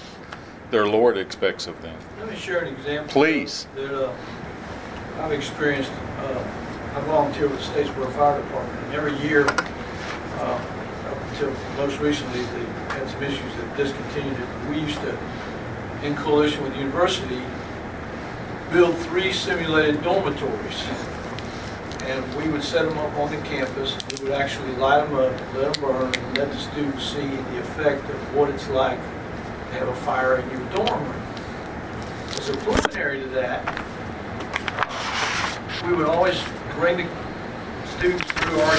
[0.70, 1.98] their Lord expects of them.
[2.20, 3.12] Let me share an example.
[3.12, 3.68] Please.
[3.76, 4.14] That uh,
[5.20, 5.92] I've experienced.
[6.20, 6.44] Uh,
[6.94, 10.62] I volunteer with the Statesboro Fire Department, and every year, uh,
[11.08, 12.66] up until most recently, they
[12.96, 14.70] had some issues that discontinued it.
[14.70, 15.18] We used to,
[16.04, 17.42] in coalition with the university,
[18.74, 20.84] build three simulated dormitories.
[22.12, 23.98] And we would set them up on the campus.
[24.12, 27.60] We would actually light them up, let them burn, and let the students see the
[27.60, 31.24] effect of what it's like to have a fire in your dorm room.
[32.32, 33.64] As a preliminary to that,
[35.88, 36.38] we would always
[36.76, 37.08] bring the
[37.98, 38.76] students through our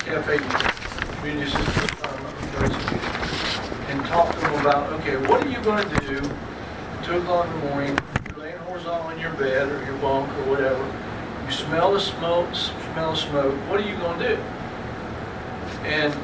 [0.00, 0.38] cafe,
[1.18, 2.16] community uh,
[3.88, 7.46] and talk to them about, okay, what are you going to do at 2 o'clock
[7.46, 7.98] in the morning,
[8.30, 10.82] you're laying horizontal in your bed or your bunk or whatever,
[11.50, 14.42] you smell the smoke, smell the smoke, what are you going to do?
[15.84, 16.14] And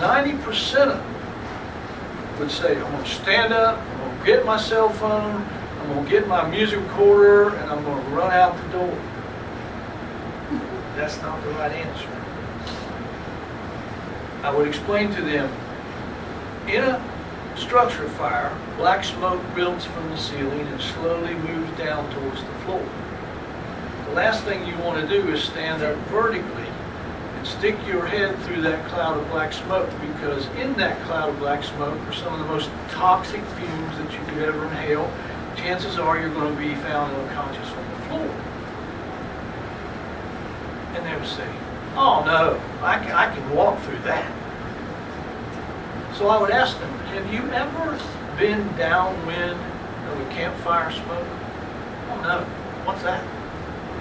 [0.00, 4.56] 90% of them would say, I'm going to stand up, I'm going to get my
[4.56, 5.46] cell phone,
[5.80, 8.98] I'm going to get my music recorder, and I'm going to run out the door.
[10.96, 12.08] That's not the right answer.
[14.42, 15.52] I would explain to them,
[16.66, 17.00] in a
[17.56, 22.84] structure fire, black smoke builds from the ceiling and slowly moves down towards the floor.
[24.14, 26.68] Last thing you want to do is stand up vertically
[27.36, 31.38] and stick your head through that cloud of black smoke because in that cloud of
[31.38, 35.10] black smoke are some of the most toxic fumes that you could ever inhale.
[35.56, 38.28] Chances are you're going to be found unconscious on the floor.
[40.94, 41.48] And they would say,
[41.94, 44.30] oh no, I can, I can walk through that.
[46.18, 47.98] So I would ask them, have you ever
[48.36, 49.58] been downwind
[50.10, 51.26] of a campfire smoke?
[52.10, 52.44] Oh no,
[52.84, 53.24] what's that?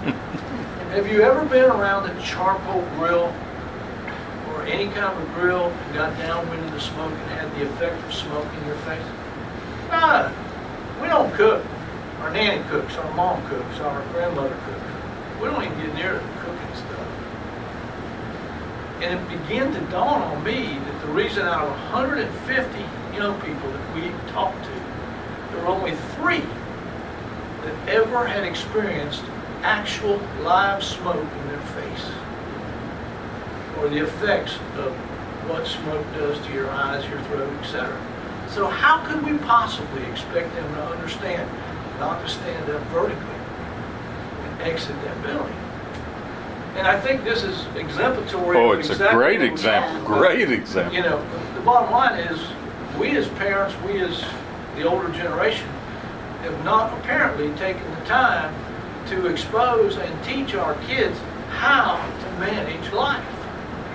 [0.02, 3.34] Have you ever been around a charcoal grill
[4.50, 7.66] or any kind of a grill and got downwind of the smoke and had the
[7.66, 9.06] effect of smoke in your face?
[9.90, 10.34] No,
[11.02, 11.64] we don't cook.
[12.20, 15.42] Our nanny cooks, our mom cooks, our grandmother cooks.
[15.42, 17.08] We don't even get near the cooking stuff.
[19.02, 22.80] And it began to dawn on me that the reason out of 150
[23.16, 24.72] young people that we talked to,
[25.52, 26.44] there were only three
[27.64, 29.24] that ever had experienced
[29.64, 32.12] actual live smoke in their face
[33.78, 34.94] or the effects of
[35.50, 38.00] what smoke does to your eyes, your throat, etc.
[38.50, 41.50] So how could we possibly expect them to understand
[42.00, 43.40] not to stand up vertically
[44.44, 45.56] and exit that building?
[46.76, 48.58] And I think this is exemplary.
[48.58, 50.06] Oh, it's a great example.
[50.06, 50.96] Great example.
[50.96, 52.40] You know, the bottom line is,
[52.98, 54.24] we as parents, we as
[54.76, 55.68] the older generation,
[56.42, 58.54] have not apparently taken the time
[59.12, 63.26] to expose and teach our kids how to manage life.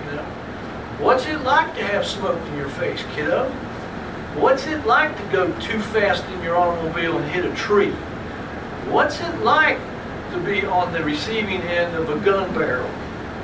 [0.05, 0.23] You know,
[0.99, 3.49] what's it like to have smoke in your face, kiddo?
[4.37, 7.91] What's it like to go too fast in your automobile and hit a tree?
[8.91, 9.79] What's it like
[10.33, 12.89] to be on the receiving end of a gun barrel?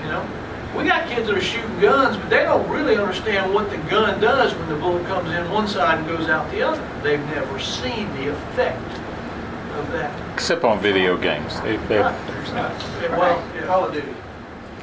[0.03, 0.29] You know,
[0.77, 4.21] we got kids that are shooting guns, but they don't really understand what the gun
[4.21, 6.87] does when the bullet comes in one side and goes out the other.
[7.01, 9.02] They've never seen the effect
[9.79, 10.33] of that.
[10.33, 11.59] Except on video games.
[11.61, 13.09] They, they, Right.
[13.11, 14.07] Well, yeah, Call of Duty.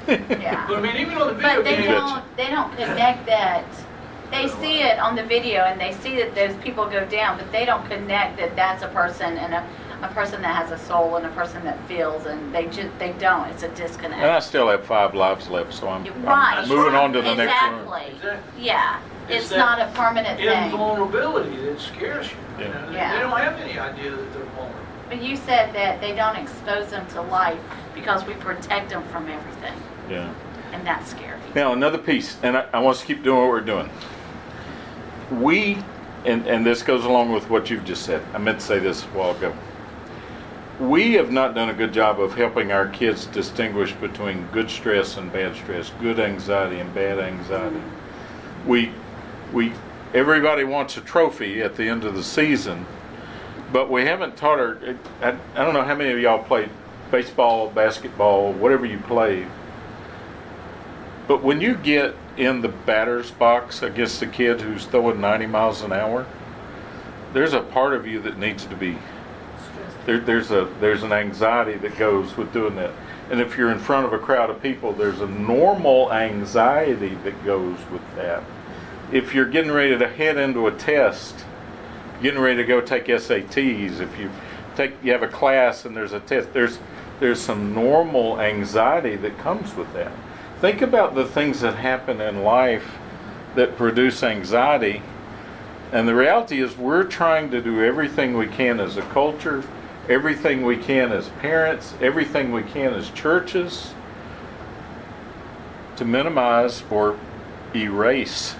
[0.40, 0.66] Yeah.
[0.66, 3.64] But I mean, even on the video But they games, don't, they don't connect that.
[4.30, 7.50] They see it on the video and they see that those people go down, but
[7.52, 9.68] they don't connect that that's a person and a,
[10.02, 13.12] a person that has a soul and a person that feels and they just, they
[13.14, 13.48] don't.
[13.50, 14.20] It's a disconnect.
[14.20, 16.58] and I still have five lives left, so I'm, Right.
[16.58, 17.74] I'm moving on to the next one.
[17.74, 18.16] Exactly.
[18.16, 18.64] Exactly.
[18.64, 19.00] Yeah.
[19.30, 20.64] It's It's not a permanent thing.
[20.64, 22.64] invulnerability that scares you.
[22.64, 22.90] you know?
[22.92, 23.12] Yeah.
[23.14, 24.86] They don't have any idea that they're vulnerable.
[25.08, 27.58] But you said that they don't expose them to life
[27.94, 29.74] because we protect them from everything.
[30.08, 30.32] Yeah.
[30.72, 31.40] And that's scary.
[31.54, 33.90] Now, another piece, and I, I want us to keep doing what we're doing.
[35.32, 35.78] We,
[36.24, 38.22] and, and this goes along with what you've just said.
[38.34, 39.52] I meant to say this a while ago.
[40.78, 45.16] We have not done a good job of helping our kids distinguish between good stress
[45.18, 47.82] and bad stress, good anxiety and bad anxiety.
[48.66, 48.92] We,
[49.52, 49.72] we,
[50.14, 52.86] everybody wants a trophy at the end of the season,
[53.72, 54.78] but we haven't taught our.
[55.22, 56.70] I, I don't know how many of y'all played
[57.10, 59.46] baseball, basketball, whatever you played.
[61.28, 65.82] But when you get in the batter's box against a kid who's throwing 90 miles
[65.82, 66.26] an hour,
[67.32, 68.98] there's a part of you that needs to be
[70.06, 72.92] there, there's a there's an anxiety that goes with doing that.
[73.30, 77.44] And if you're in front of a crowd of people, there's a normal anxiety that
[77.44, 78.42] goes with that.
[79.12, 81.44] If you're getting ready to head into a test,
[82.22, 84.30] getting ready to go take SATs, if you
[84.76, 86.78] take you have a class and there's a test, there's
[87.18, 90.12] there's some normal anxiety that comes with that.
[90.60, 92.98] Think about the things that happen in life
[93.56, 95.02] that produce anxiety.
[95.90, 99.64] And the reality is we're trying to do everything we can as a culture,
[100.08, 103.92] everything we can as parents, everything we can as churches
[105.96, 107.18] to minimize or
[107.74, 108.54] erase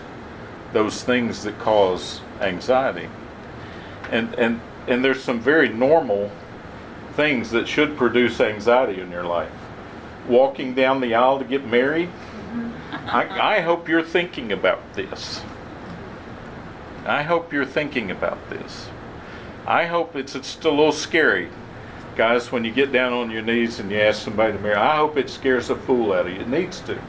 [0.72, 3.08] those things that cause anxiety.
[4.10, 6.30] And and and there's some very normal
[7.14, 9.52] things that should produce anxiety in your life.
[10.28, 12.08] Walking down the aisle to get married.
[12.08, 13.08] Mm-hmm.
[13.08, 15.42] I, I hope you're thinking about this.
[17.04, 18.88] I hope you're thinking about this.
[19.66, 21.48] I hope it's, it's a little scary.
[22.16, 24.96] Guys, when you get down on your knees and you ask somebody to marry, I
[24.96, 26.40] hope it scares the fool out of you.
[26.40, 27.00] It needs to.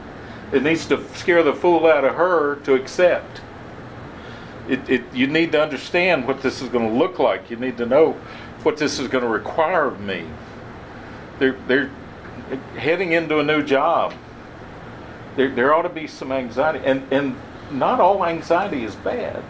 [0.52, 3.40] It needs to scare the fool out of her to accept.
[4.68, 7.50] It, it, you need to understand what this is going to look like.
[7.50, 8.12] You need to know
[8.62, 10.24] what this is going to require of me.
[11.38, 11.90] They're, they're
[12.76, 14.14] heading into a new job.
[15.36, 16.80] There, there ought to be some anxiety.
[16.84, 17.36] And, and
[17.70, 19.42] not all anxiety is bad.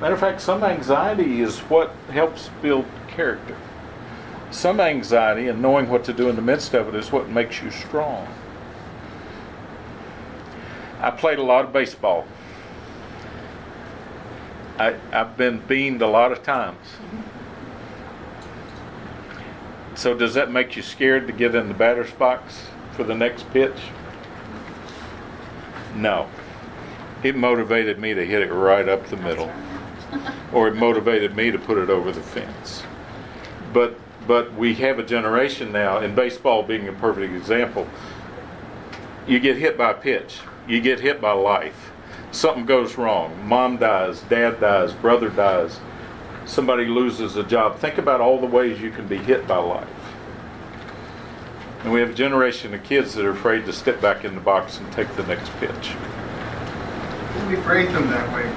[0.00, 3.56] Matter of fact, some anxiety is what helps build character.
[4.50, 7.62] Some anxiety and knowing what to do in the midst of it is what makes
[7.62, 8.26] you strong.
[11.00, 12.26] I played a lot of baseball.
[14.80, 16.86] I, I've been beamed a lot of times.
[19.94, 23.50] So does that make you scared to get in the batter's box for the next
[23.50, 23.76] pitch?
[25.94, 26.30] No.
[27.22, 29.52] It motivated me to hit it right up the middle.
[30.50, 32.82] Or it motivated me to put it over the fence.
[33.74, 37.86] But but we have a generation now, and baseball being a perfect example.
[39.26, 40.38] You get hit by a pitch.
[40.66, 41.89] You get hit by life.
[42.32, 43.36] Something goes wrong.
[43.46, 45.80] Mom dies, dad dies, brother dies.
[46.46, 47.78] Somebody loses a job.
[47.78, 49.88] Think about all the ways you can be hit by life.
[51.82, 54.40] And we have a generation of kids that are afraid to step back in the
[54.40, 55.92] box and take the next pitch.
[57.48, 58.50] We've raised them that way.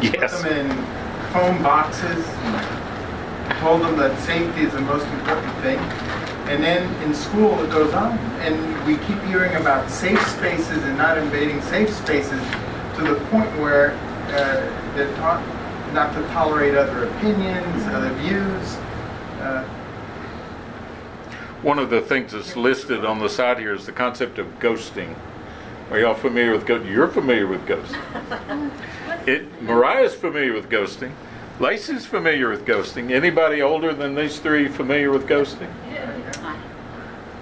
[0.00, 0.42] We Yes.
[0.42, 0.84] put them in
[1.32, 2.24] foam boxes,
[3.60, 5.78] told them that safety is the most important thing.
[6.48, 10.98] And then in school it goes on, and we keep hearing about safe spaces and
[10.98, 12.40] not invading safe spaces
[12.98, 13.92] to the point where
[14.26, 15.42] uh, they're taught
[15.94, 18.74] not to tolerate other opinions, other views.
[19.40, 19.62] Uh,
[21.62, 25.14] One of the things that's listed on the side here is the concept of ghosting.
[25.92, 26.90] Are y'all familiar with ghosting?
[26.90, 28.70] You're familiar with ghosting.
[29.26, 31.12] It, Mariah's familiar with ghosting.
[31.60, 33.10] Lacey's familiar with ghosting.
[33.10, 35.68] Anybody older than these three familiar with ghosting?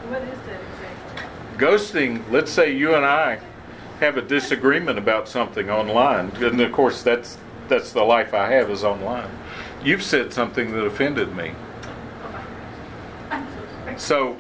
[0.09, 1.59] What is that exactly?
[1.59, 3.41] Ghosting, let's say you and I
[4.01, 7.39] have a disagreement about something online, and of course that's
[7.69, 9.31] that's the life I have is online.
[9.83, 11.53] You've said something that offended me.
[13.97, 14.37] So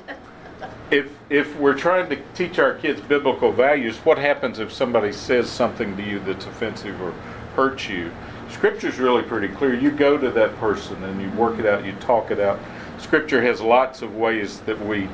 [0.90, 5.50] if if we're trying to teach our kids biblical values, what happens if somebody says
[5.50, 7.12] something to you that's offensive or
[7.54, 8.12] hurts you?
[8.50, 9.74] Scripture's really pretty clear.
[9.74, 12.60] You go to that person and you work it out, you talk it out.
[12.98, 15.08] Scripture has lots of ways that we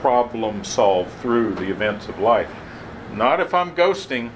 [0.00, 2.50] problem solve through the events of life.
[3.14, 4.30] Not if I'm ghosting.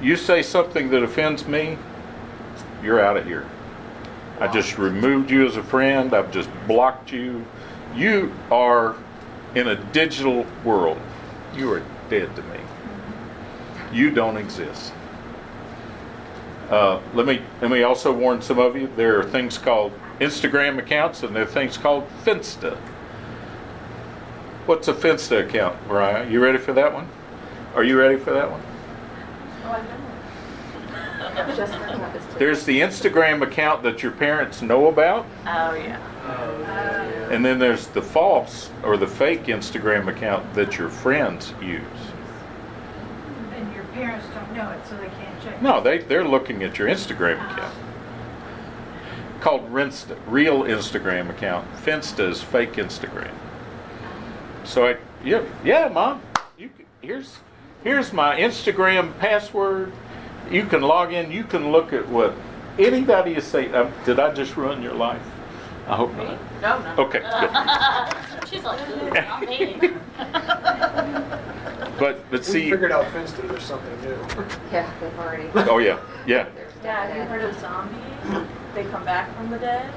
[0.00, 1.78] You say something that offends me,
[2.82, 3.48] you're out of here.
[4.40, 6.14] I just removed you as a friend.
[6.14, 7.44] I've just blocked you.
[7.94, 8.96] You are
[9.54, 11.00] in a digital world.
[11.56, 12.60] You are dead to me.
[13.92, 14.92] You don't exist.
[16.70, 18.90] Uh, let me let me also warn some of you.
[18.94, 22.76] There are things called Instagram accounts, and there are things called Finsta.
[24.66, 26.28] What's a Finsta account, Mariah?
[26.28, 27.08] You ready for that one?
[27.78, 28.60] Are you ready for that one?
[32.40, 37.30] There's the Instagram account that your parents know about, Oh, yeah.
[37.30, 41.82] and then there's the false or the fake Instagram account that your friends use.
[43.54, 45.62] And your parents don't know it, so they can't check.
[45.62, 47.52] No, they, they're looking at your Instagram ah.
[47.54, 47.74] account.
[49.40, 51.72] Called Rinsta, real Instagram account.
[51.76, 53.30] Finsta is fake Instagram.
[54.64, 56.20] So I, yeah, yeah, mom.
[56.58, 56.70] You
[57.00, 57.38] here's
[57.84, 59.92] here's my Instagram password.
[60.50, 61.30] You can log in.
[61.30, 62.34] You can look at what
[62.78, 63.74] anybody is saying.
[63.74, 65.22] Um, did I just ruin your life?
[65.86, 66.38] I hope not.
[66.60, 67.02] No, no.
[67.04, 68.48] Okay, good.
[68.48, 69.78] She's like, "Ooh, not me."
[71.98, 74.16] But but We see, figured out Finsta, there's something new.
[74.72, 75.48] Yeah, they've already.
[75.68, 75.98] oh yeah,
[76.28, 76.46] yeah.
[76.80, 78.46] Dad, have you heard of zombies?
[78.74, 79.90] They come back from the dead?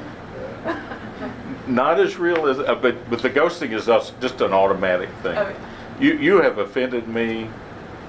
[1.67, 5.37] Not as real as, uh, but but the ghosting is us- just an automatic thing.
[5.37, 5.55] Okay.
[5.99, 7.47] You you have offended me.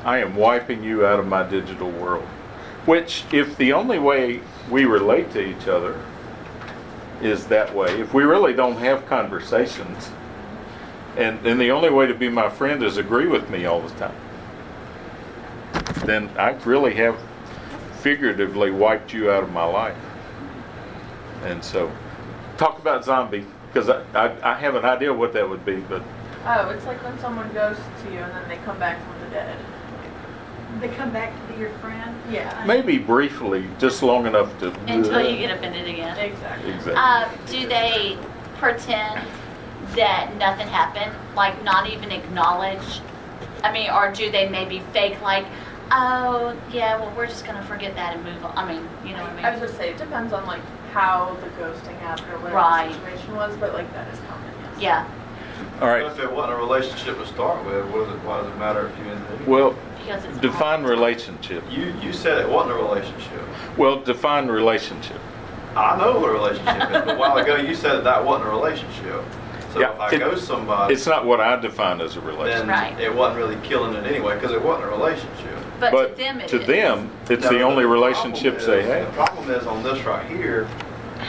[0.05, 2.24] I am wiping you out of my digital world.
[2.86, 4.40] Which, if the only way
[4.70, 6.00] we relate to each other
[7.20, 10.11] is that way, if we really don't have conversations,
[11.16, 13.94] and and the only way to be my friend is agree with me all the
[13.94, 14.16] time,
[16.05, 17.20] then I really have
[18.00, 19.96] figuratively wiped you out of my life.
[21.44, 21.92] And so,
[22.57, 26.03] talk about zombie because I, I I have an idea what that would be, but
[26.44, 29.30] Oh, it's like when someone goes to you and then they come back from the
[29.30, 29.57] dead.
[30.80, 32.16] They come back to be your friend.
[32.30, 32.64] Yeah.
[32.66, 34.72] maybe briefly, just long enough to.
[34.86, 36.16] Until you get offended again.
[36.18, 36.72] Exactly.
[36.72, 36.94] Exactly.
[36.96, 38.18] Uh, do they
[38.58, 39.26] pretend
[39.96, 41.12] that nothing happened?
[41.36, 43.00] Like not even acknowledge?
[43.62, 45.44] I mean, or do they maybe fake like,
[45.90, 48.56] oh yeah, well we're just gonna forget that and move on?
[48.56, 49.44] I mean, you know what I mean?
[49.44, 50.62] I was gonna say, it depends on like
[50.92, 52.88] how the ghosting happened or whatever Right.
[52.88, 54.82] the situation was, but like that is common, yes.
[54.82, 55.06] Yeah,
[55.80, 56.04] All right.
[56.06, 58.88] If it wasn't a relationship to start with, what does it, why does it matter
[58.88, 59.48] if you ended it?
[59.48, 59.74] Well,
[60.05, 61.64] because it's define relationship.
[61.70, 63.42] You, you said it wasn't a relationship.
[63.76, 65.18] Well, define relationship.
[65.76, 68.48] I know what a relationship is, but a while ago you said that, that wasn't
[68.48, 69.24] a relationship.
[69.72, 72.28] So Yeah, if I it- ghost somebody, It's not what I define as a then
[72.28, 72.68] relationship.
[72.68, 73.00] Right.
[73.00, 75.57] it wasn't really killing it anyway because it wasn't a relationship.
[75.80, 76.66] But, But to them it to is.
[76.66, 79.07] them, it's No, the only problem relationships they have.
[79.07, 80.66] The problem is on this right here,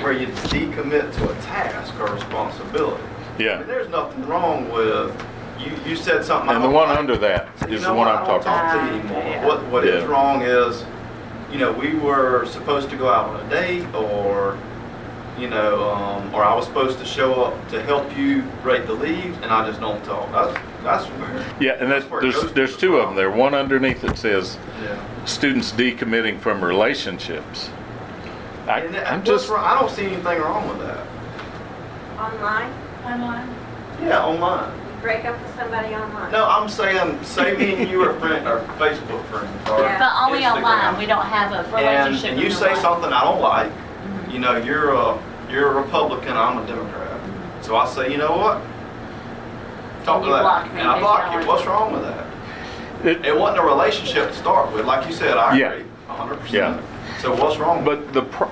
[0.01, 3.01] where you decommit to a task or responsibility.
[3.39, 3.53] Yeah.
[3.53, 5.15] I mean, there's nothing wrong with,
[5.63, 6.49] you, you said something.
[6.49, 6.99] I And the don't one like.
[6.99, 8.15] under that So you is know the one what?
[8.15, 8.87] I'm I don't talking talk about.
[8.89, 9.23] to you anymore.
[9.23, 9.45] Yeah.
[9.45, 10.09] What, what is Yeah.
[10.09, 10.85] wrong is,
[11.51, 14.57] you know, we were supposed to go out on a date or
[15.39, 18.93] you know, um, or I was supposed to show up to help you rake the
[18.93, 20.31] leaves, and I just don't talk.
[20.31, 21.45] That's that's where.
[21.59, 23.15] Yeah, and that's, where it goes there's, to there's the two of them problem.
[23.15, 23.31] there.
[23.31, 25.25] One underneath that says, Yeah.
[25.25, 27.71] students decommitting from relationships.
[28.67, 29.63] I, And that- I'm what's just, wrong?
[29.65, 30.99] I don't see anything wrong with that.
[32.19, 32.71] Online?
[33.03, 33.55] Online.
[34.03, 34.71] Yeah, online.
[35.03, 36.31] Break up with somebody online?
[36.31, 39.99] No, I'm saying, say me and you are friend, or Facebook friends, or Yeah.
[39.99, 40.55] But only Instagram.
[40.55, 42.31] online, we don't have a relationship.
[42.31, 42.81] and you in say real life.
[42.81, 44.31] something I don't like, mm-hmm.
[44.31, 45.19] you know, you're a
[45.51, 47.19] you're a Republican, I'm a Democrat.
[47.61, 48.61] So I say, you know what?
[50.05, 51.39] Talk And to you that, block me, and I block you.
[51.39, 51.47] basically.
[51.53, 52.25] What's wrong with that?
[53.05, 55.37] it, It wasn't a relationship to start with, like you said.
[55.37, 55.71] I Yeah.
[55.73, 56.39] agree, 100.
[56.49, 56.77] Yeah.
[56.77, 57.83] percent So what's wrong?
[57.83, 58.49] with but the, pro-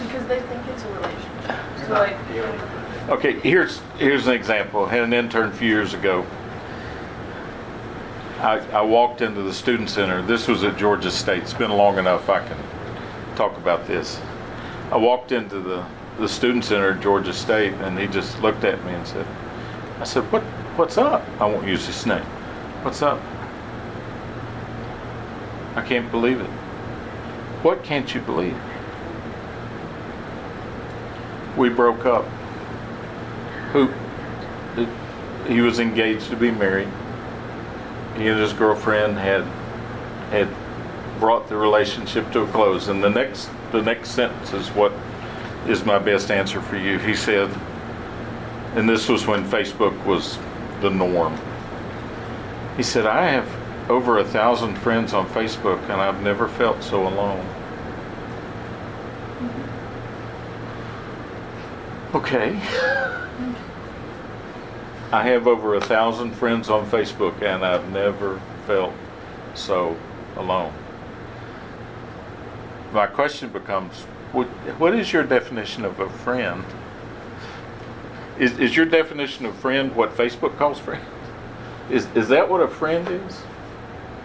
[0.00, 1.86] Because they think it's a relationship.
[1.86, 2.16] So like,
[3.08, 4.86] Okay, here's here's an example.
[4.86, 6.24] I had an intern a few years ago.
[8.38, 10.22] I, I walked into the student center.
[10.22, 11.42] This was at Georgia State.
[11.42, 12.56] It's been long enough I can
[13.34, 14.20] talk about this.
[14.92, 15.84] I walked into the,
[16.18, 19.26] the student center at Georgia State and he just looked at me and said,
[19.98, 20.42] I said, What
[20.76, 21.24] what's up?
[21.40, 22.24] I won't use his name.
[22.82, 23.20] What's up?
[25.74, 26.50] I can't believe it.
[27.64, 28.56] What can't you believe?
[31.56, 32.26] We broke up
[33.72, 33.88] who
[35.46, 36.88] he was engaged to be married.
[38.16, 39.42] He and his girlfriend had
[40.30, 40.48] had
[41.18, 42.88] brought the relationship to a close.
[42.88, 44.92] And the next the next sentence is what
[45.66, 46.98] is my best answer for you.
[46.98, 47.50] He said,
[48.74, 50.38] and this was when Facebook was
[50.80, 51.38] the norm.
[52.76, 53.48] He said, I have
[53.90, 57.44] over a thousand friends on Facebook and I've never felt so alone.
[59.38, 62.16] Mm-hmm.
[62.16, 63.18] Okay.
[65.12, 68.94] I have over a thousand friends on Facebook and I've never felt
[69.54, 69.96] so
[70.36, 70.72] alone.
[72.92, 73.94] My question becomes
[74.32, 74.46] what,
[74.78, 76.64] what is your definition of a friend?
[78.38, 81.04] Is, is your definition of friend what Facebook calls friend?
[81.90, 83.42] Is, is that what a friend is?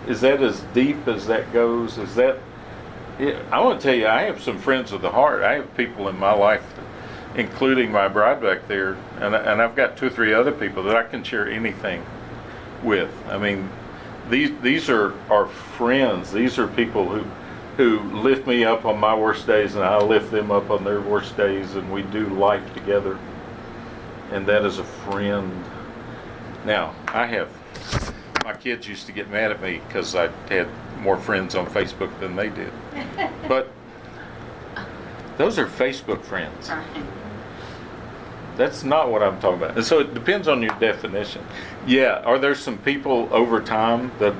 [0.08, 1.98] Is that as deep as that goes?
[1.98, 2.38] Is that.
[3.20, 5.44] Yeah, I want to tell you, I have some friends of the heart.
[5.44, 6.64] I have people in my life
[7.36, 10.96] including my bride back there, and, and I've got two or three other people that
[10.96, 12.06] I can share anything
[12.84, 13.12] with.
[13.28, 13.70] I mean,
[14.30, 16.32] these these are are friends.
[16.32, 17.24] These are people who
[17.78, 21.00] who lift me up on my worst days, and I lift them up on their
[21.00, 23.20] worst days, and we do life together.
[24.32, 25.64] And that is a friend.
[26.66, 27.50] Now, I have
[28.44, 30.68] my kids used to get mad at me because I had
[31.00, 32.72] more friends on Facebook than they did,
[33.48, 33.72] but
[35.38, 36.70] those are Facebook friends.
[36.70, 37.06] Right.
[38.56, 39.76] That's not what I'm talking about.
[39.78, 41.46] And so it depends on your definition.
[41.86, 44.34] Yeah, are there some people over time that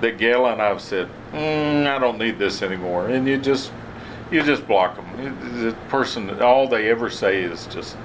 [0.00, 3.72] that Gail and I've said, mm, I don't need this anymore, and you just
[4.30, 5.60] you just block them.
[5.62, 7.96] The person, all they ever say is just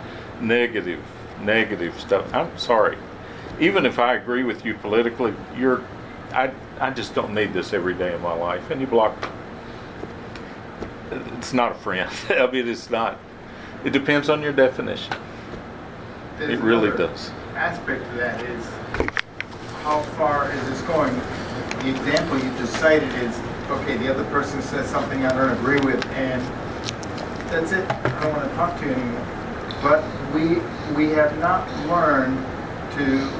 [0.42, 1.00] negative,
[1.42, 2.34] negative stuff.
[2.34, 2.98] I'm sorry.
[3.60, 5.84] Even if I agree with you politically, you're,
[6.32, 9.20] I, I just don't need this every day of my life, and you block.
[9.22, 9.32] them.
[11.12, 12.10] It's not a friend.
[12.30, 13.18] I mean, it's not.
[13.84, 15.14] It depends on your definition.
[16.38, 17.32] There's It really does.
[17.56, 18.66] Aspect of that is
[19.84, 21.14] how far is this going?
[21.80, 23.38] The example you just cited is,
[23.70, 26.42] okay, the other person says something I don't agree with, and
[27.50, 27.90] that's it.
[27.90, 29.26] I don't want to talk to you anymore.
[29.82, 30.04] But
[30.34, 30.60] we
[30.96, 32.38] we have not learned
[32.96, 33.32] to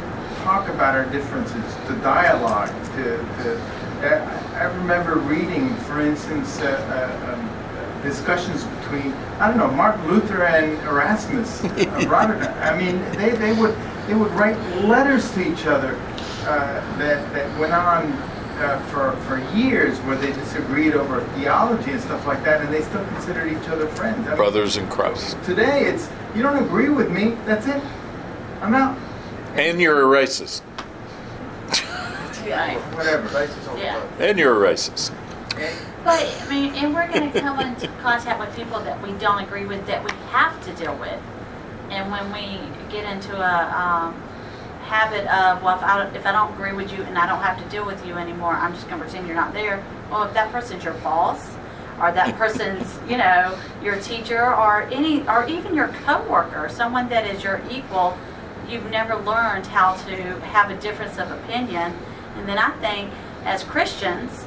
[0.44, 3.04] talk about our differences, to dialogue, to.
[3.44, 3.62] to
[4.02, 7.49] I I remember reading, for instance, uh, uh, um,
[8.04, 12.56] discussions between I don't know Martin Luther and Erasmus uh, Rotterdam.
[12.62, 13.76] I mean, they, they would
[14.08, 15.96] they would write letters to each other
[16.44, 18.12] uh, that that went on
[18.60, 22.82] uh, for for years, where they disagreed over theology and stuff like that, and they
[22.82, 24.26] still considered each other friends.
[24.26, 25.38] I mean, Brothers in Christ.
[25.44, 27.38] Today, it's you don't agree with me.
[27.46, 27.82] That's it.
[28.62, 28.98] I'm out.
[29.56, 30.62] And you're a racist.
[32.50, 32.80] Right.
[32.96, 33.48] Whatever.
[33.78, 34.02] Yeah.
[34.18, 35.12] And you're a racist.
[36.04, 39.44] But, I mean, and we're going to come into contact with people that we don't
[39.44, 41.20] agree with, that we have to deal with.
[41.90, 42.60] And when we
[42.92, 44.14] get into a um,
[44.84, 47.42] habit of, well, if I, don't- if I don't agree with you and I don't
[47.42, 49.84] have to deal with you anymore, I'm just going to pretend you're not there.
[50.10, 51.56] Well, if that person's your boss,
[52.00, 57.26] or that person's, you know, your teacher, or any, or even your coworker, someone that
[57.28, 58.18] is your equal,
[58.70, 61.94] you've never learned how to have a difference of opinion.
[62.38, 63.12] And then I think,
[63.44, 64.46] as Christians,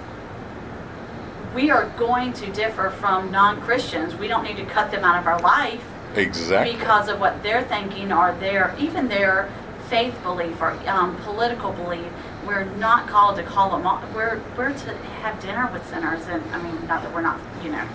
[1.54, 4.14] we are going to differ from non-Christians.
[4.14, 5.84] We don't need to cut them out of our life
[6.14, 6.74] Exactly.
[6.76, 9.50] because of what they're thinking or their even their
[9.88, 12.06] faith belief or um, political belief.
[12.46, 13.86] We're not called to call them.
[13.86, 17.38] All, we're we're to have dinner with sinners, and I mean, not that we're not,
[17.62, 17.86] you know,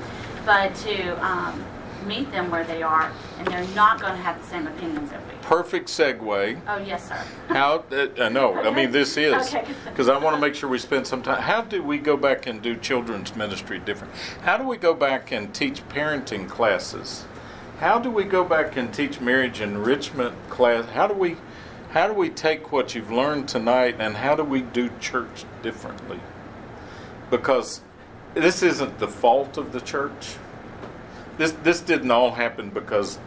[0.45, 1.63] but to um,
[2.05, 5.21] meet them where they are, and they're not going to have the same opinions that
[5.27, 5.36] we.
[5.47, 6.59] Perfect segue.
[6.67, 7.15] Oh, yes, sir.
[7.47, 9.65] How, uh, no, I mean, this is, Okay.
[9.85, 11.41] because I want to make sure we spend some time.
[11.41, 14.13] How do we go back and do children's ministry different?
[14.43, 17.23] How do we go back and teach parenting classes?
[17.79, 20.89] How do we go back and teach marriage enrichment class?
[20.89, 21.37] How do we,
[21.91, 26.19] how do we take what you've learned tonight and how do we do church differently?
[27.29, 27.79] Because
[28.33, 30.35] this isn't the fault of the church.
[31.37, 33.17] This, this didn't all happen because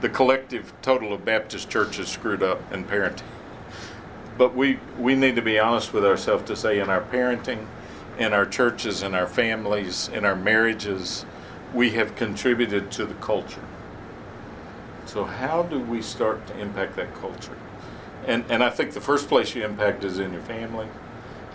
[0.00, 3.22] the collective total of Baptist churches screwed up in parenting.
[4.36, 7.66] But we, we need to be honest with ourselves to say in our parenting,
[8.18, 11.24] in our churches, in our families, in our marriages,
[11.72, 13.64] we have contributed to the culture.
[15.06, 17.56] So how do we start to impact that culture?
[18.26, 20.88] And, and I think the first place you impact is in your family,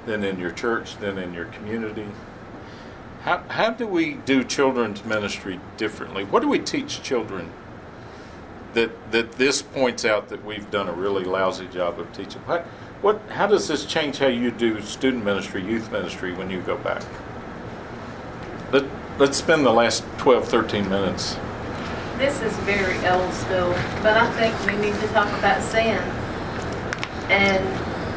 [0.05, 2.07] then in your church, then in your community.
[3.23, 6.23] How, how do we do children's ministry differently?
[6.23, 7.51] What do we teach children
[8.73, 12.41] that that this points out that we've done a really lousy job of teaching.
[12.41, 12.65] What,
[13.01, 16.77] what, how does this change how you do student ministry, youth ministry when you go
[16.77, 17.03] back?
[18.71, 18.85] Let,
[19.17, 21.35] let's spend the last 12, 13 minutes.
[22.17, 25.97] This is very old school, but I think we need to talk about sin.
[27.31, 27.65] And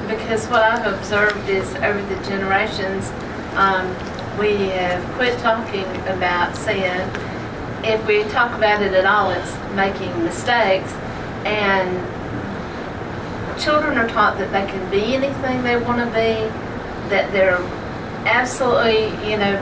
[0.07, 3.09] because what I've observed is over the generations,
[3.57, 3.89] um,
[4.39, 7.09] we have quit talking about sin.
[7.87, 10.93] If we talk about it at all, it's making mistakes.
[11.45, 12.01] And
[13.61, 16.49] children are taught that they can be anything they want to be,
[17.11, 17.61] that they're
[18.27, 19.57] absolutely, you know,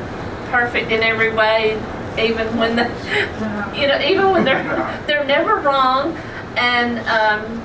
[0.51, 1.75] perfect in every way,
[2.19, 2.85] even when the,
[3.77, 4.63] you know, even when they're
[5.07, 6.17] they're never wrong,
[6.57, 7.63] and um,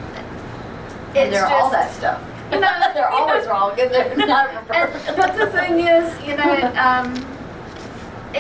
[1.14, 2.22] it's they're all that stuff.
[2.52, 6.26] You know, They're you know, always wrong, and they're never and, but the thing is,
[6.26, 7.14] you know, um,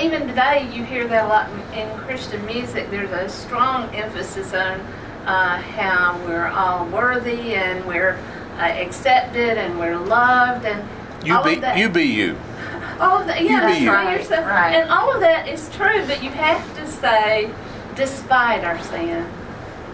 [0.03, 2.89] even today you hear that a lot in Christian music.
[2.91, 4.79] There's a strong emphasis on
[5.25, 8.17] uh, how we're all worthy and we're
[8.57, 10.87] uh, accepted and we're loved and
[11.25, 11.77] You all be of that.
[11.77, 12.37] you be you.
[12.99, 13.91] All of that, yeah, You be that's you.
[13.91, 14.17] right.
[14.19, 14.45] yourself.
[14.47, 14.73] Right.
[14.73, 17.51] And all of that is true, but you have to say,
[17.95, 19.23] despite our sin.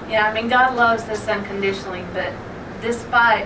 [0.10, 2.32] Yeah, I mean, God loves us unconditionally, but
[2.82, 3.46] despite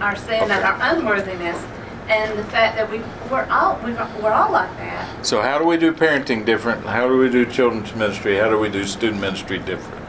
[0.00, 1.62] our sin and our unworthiness,
[2.08, 3.00] and the fact that we
[3.30, 5.26] we're all we're, we're all like that.
[5.26, 6.84] So how do we do parenting different?
[6.84, 8.36] How do we do children's ministry?
[8.36, 10.02] How do we do student ministry different?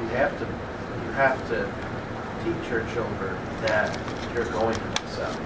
[0.00, 1.70] You have to, you have to
[2.44, 3.96] teach your children that
[4.34, 5.38] you're going to mess up.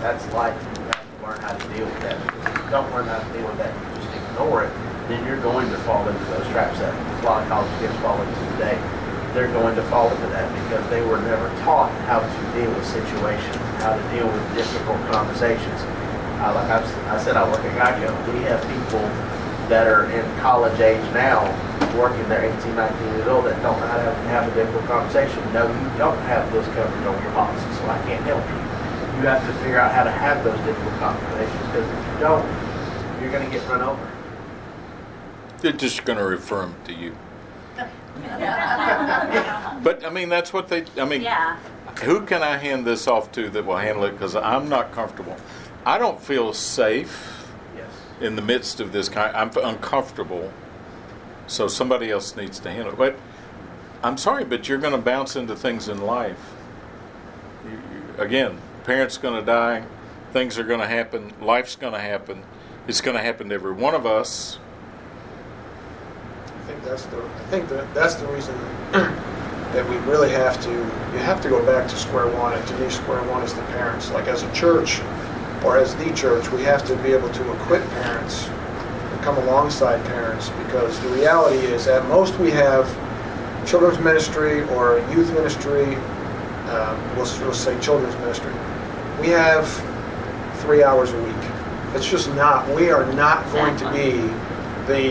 [0.00, 0.56] That's life.
[0.78, 2.26] You have to learn how to deal with that.
[2.26, 4.72] Because if you don't learn how to deal with that, you just ignore it,
[5.08, 8.20] then you're going to fall into those traps that a lot of college kids fall
[8.22, 8.78] into today.
[9.34, 12.84] They're going to fall into that because they were never taught how to deal with
[12.86, 15.80] situations, how to deal with difficult conversations.
[16.42, 18.10] Uh, like I've, I said, I work at Geico.
[18.34, 19.06] We have people
[19.70, 21.46] that are in college age now,
[21.96, 25.38] working, they're 18, 19 years old, that don't know how to have a difficult conversation.
[25.52, 28.58] No, you don't have those covered on your policy, so I can't help you.
[29.20, 32.42] You have to figure out how to have those difficult conversations, because if you don't,
[33.22, 34.10] you're going to get run over.
[35.58, 37.14] They're just going to refer them to you.
[39.82, 40.84] But I mean, that's what they.
[40.98, 41.56] I mean, Yeah.
[42.02, 44.12] who can I hand this off to that will handle it?
[44.12, 45.36] Because I'm not comfortable.
[45.86, 47.86] I don't feel safe Yes.
[48.20, 49.34] in the midst of this kind.
[49.34, 50.52] I'm uncomfortable.
[51.46, 52.98] So somebody else needs to handle it.
[52.98, 53.16] But
[54.02, 56.52] I'm sorry, but you're going to bounce into things in life.
[57.64, 59.84] You, you, again, parents going to die.
[60.32, 61.32] Things are going to happen.
[61.40, 62.44] Life's going to happen.
[62.86, 64.59] It's going to happen to every one of us.
[66.70, 68.54] I think that's the, I think that that's the reason
[68.92, 72.78] that we really have to, you have to go back to square one, and to
[72.78, 74.12] me, square one is the parents.
[74.12, 75.00] Like as a church,
[75.64, 80.04] or as the church, we have to be able to equip parents and come alongside
[80.06, 82.86] parents, because the reality is, at most, we have
[83.66, 85.96] children's ministry or youth ministry,
[86.70, 88.52] um, we'll, we'll say children's ministry.
[89.20, 89.66] We have
[90.60, 91.50] three hours a week.
[91.96, 94.12] It's just not, we are not going to be
[94.86, 95.10] the,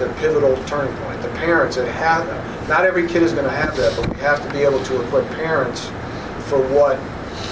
[0.00, 1.20] the pivotal turning point.
[1.22, 2.26] The parents, it have,
[2.68, 5.02] not every kid is going to have that, but we have to be able to
[5.02, 5.86] equip parents
[6.48, 6.98] for what,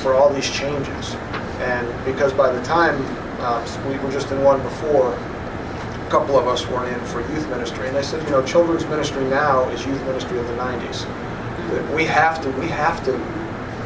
[0.03, 1.15] for all these changes.
[1.61, 2.97] And because by the time,
[3.41, 7.47] uh, we were just in one before, a couple of us were in for youth
[7.51, 11.05] ministry, and they said, you know, children's ministry now is youth ministry of the 90s.
[11.95, 13.13] We have to, we have to,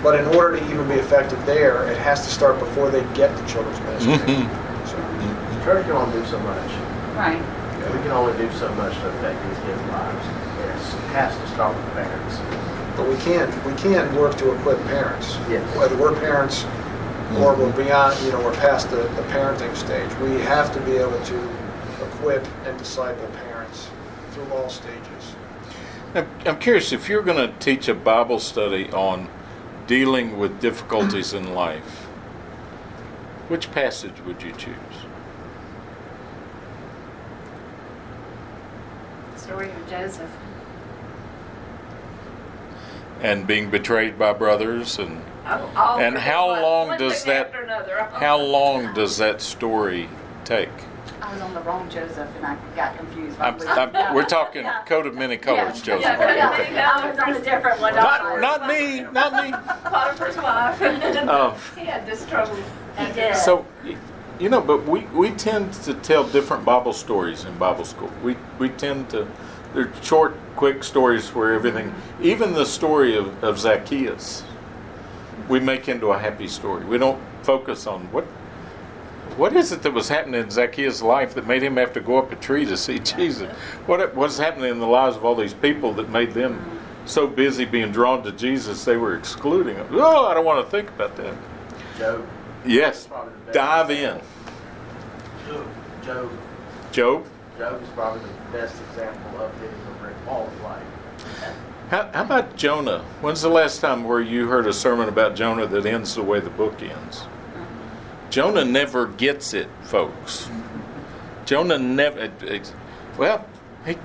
[0.04, 3.36] but in order to even be effective there, it has to start before they get
[3.36, 4.46] to children's ministry.
[4.82, 6.70] So, The church can only do so much.
[7.16, 7.40] Right.
[7.92, 10.26] We can only do so much to affect these kids' lives.
[10.26, 12.38] It's- It has to start with parents.
[12.96, 15.36] But we can, we can work to equip parents.
[15.48, 15.64] Yes.
[15.76, 16.64] Whether we're parents
[17.38, 17.82] or we're mm-hmm.
[17.82, 20.10] beyond, you know, we're past the, the parenting stage.
[20.18, 21.48] We have to be able to
[22.04, 23.88] equip and disciple parents
[24.32, 25.36] through all stages.
[26.14, 29.28] I'm I'm curious if you're going to teach a Bible study on
[29.86, 32.06] dealing with difficulties in life,
[33.48, 34.76] which passage would you choose?
[39.52, 40.30] Story of Joseph.
[43.20, 47.52] And being betrayed by brothers and Oh, all and how one- long one does that
[48.12, 50.08] how long does that story
[50.44, 50.70] take?
[51.20, 53.38] I was on the wrong Joseph and I got confused.
[53.40, 54.82] I'm, I'm, we're talking Yeah.
[54.84, 55.96] coat of many colors, Yeah.
[55.96, 56.02] Joseph.
[56.18, 56.72] Yeah, Okay.
[56.74, 57.94] yeah, I was on a different one.
[57.94, 59.50] Not, not me, not me.
[59.84, 60.80] Potiphar's wife.
[61.28, 62.56] Um, he had this trouble.
[62.98, 63.36] He did.
[63.36, 63.96] So, y-
[64.42, 68.10] you know, but we, we tend to tell different Bible stories in Bible school.
[68.24, 69.28] We, we tend to,
[69.72, 74.42] they're short, quick stories where everything, even the story of, of Zacchaeus,
[75.48, 76.84] we make into a happy story.
[76.84, 78.24] We don't focus on what
[79.36, 82.18] what is it that was happening in Zacchaeus' life that made him have to go
[82.18, 83.50] up a tree to see Jesus?
[83.86, 87.64] What what's happening in the lives of all these people that made them so busy
[87.64, 89.86] being drawn to Jesus they were excluding him?
[89.92, 91.34] Oh, I don't want to think about that.
[91.96, 92.26] Job.
[92.64, 93.96] Yes, Probably the best dive in.
[93.96, 94.26] example.
[96.04, 96.30] Job.
[96.92, 97.26] Job,
[97.58, 100.82] Job is probably the best example of hitting a brick wall of life.
[101.90, 103.00] how, how about Jonah?
[103.20, 106.40] When's the last time where you heard a sermon about Jonah that ends the way
[106.40, 107.22] the book ends?
[108.30, 110.48] Jonah never gets it, folks.
[111.44, 112.18] Jonah never.
[112.18, 112.72] It, it,
[113.18, 113.44] well,
[113.84, 113.96] he,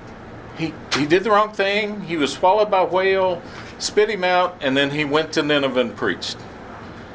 [0.58, 2.02] he he did the wrong thing.
[2.02, 3.40] He was swallowed by a whale,
[3.78, 6.36] spit him out, and then he went to Nineveh and preached.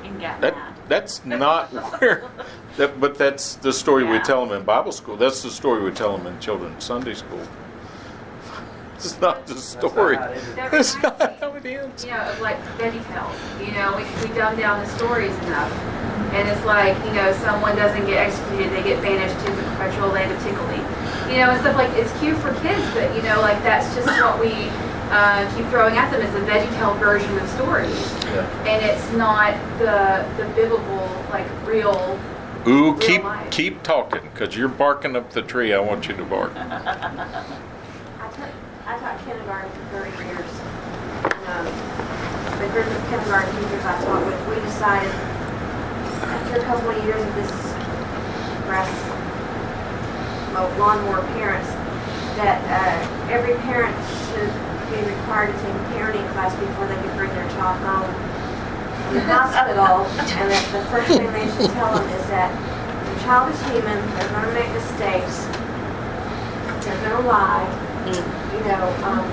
[0.03, 0.72] And got That mad.
[0.87, 1.69] That's not
[1.99, 2.29] where.
[2.77, 5.15] That, but that's the story we tell them in Bible school.
[5.15, 7.45] That's the story we tell them in children's Sunday school.
[8.95, 10.15] It's not the story.
[10.15, 10.55] how it is.
[10.55, 12.05] That's not how it ends.
[12.05, 13.65] you know, of like VeggieTales.
[13.65, 15.71] You know, we, we dumb down the stories enough.
[16.33, 20.07] And it's like, you know, someone doesn't get executed, they get banished to the perpetual
[20.07, 20.81] land of tickling.
[21.29, 24.07] You know, and stuff like, it's cute for kids, but, you know, like, that's just
[24.07, 24.49] what we
[25.11, 27.89] uh, keep throwing at them is the veggie tale version of stories.
[28.25, 28.67] Yeah.
[28.67, 32.19] And it's not the, the biblical, like, real,
[32.67, 33.51] Ooh, Real keep life.
[33.51, 35.73] keep talking, cause you're barking up the tree.
[35.73, 36.53] I want you to bark.
[36.55, 36.59] I
[38.31, 38.49] taught,
[38.87, 40.49] I taught kindergarten for 30 years.
[41.23, 41.67] And, um,
[42.59, 47.21] the group of kindergarten teachers I taught with, we decided after a couple of years
[47.21, 47.51] of this
[48.63, 48.87] grass
[50.53, 51.67] mow- lawnmower parents
[52.39, 53.93] that uh, every parent
[54.31, 54.49] should
[54.93, 58.05] be required to take a parenting class before they can bring their child home
[59.09, 60.05] from the hospital.
[60.05, 63.97] And that the first thing they should tell them is that your child is human,
[64.13, 65.49] they're going to make mistakes,
[66.85, 67.65] they're going to lie.
[68.05, 69.25] You know, um,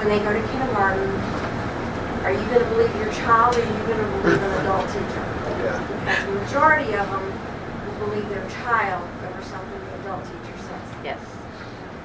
[0.00, 1.04] when they go to kindergarten,
[2.24, 4.86] are you going to believe your child or are you going to believe an adult
[4.88, 5.24] teacher?
[5.60, 5.76] Yeah.
[6.02, 10.86] Because the majority of them will believe their child over something the adult teacher says.
[11.04, 11.20] Yes.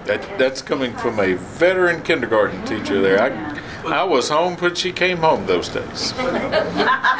[0.07, 3.01] That that's coming from a veteran kindergarten teacher.
[3.01, 6.13] There, I I was home when she came home those days.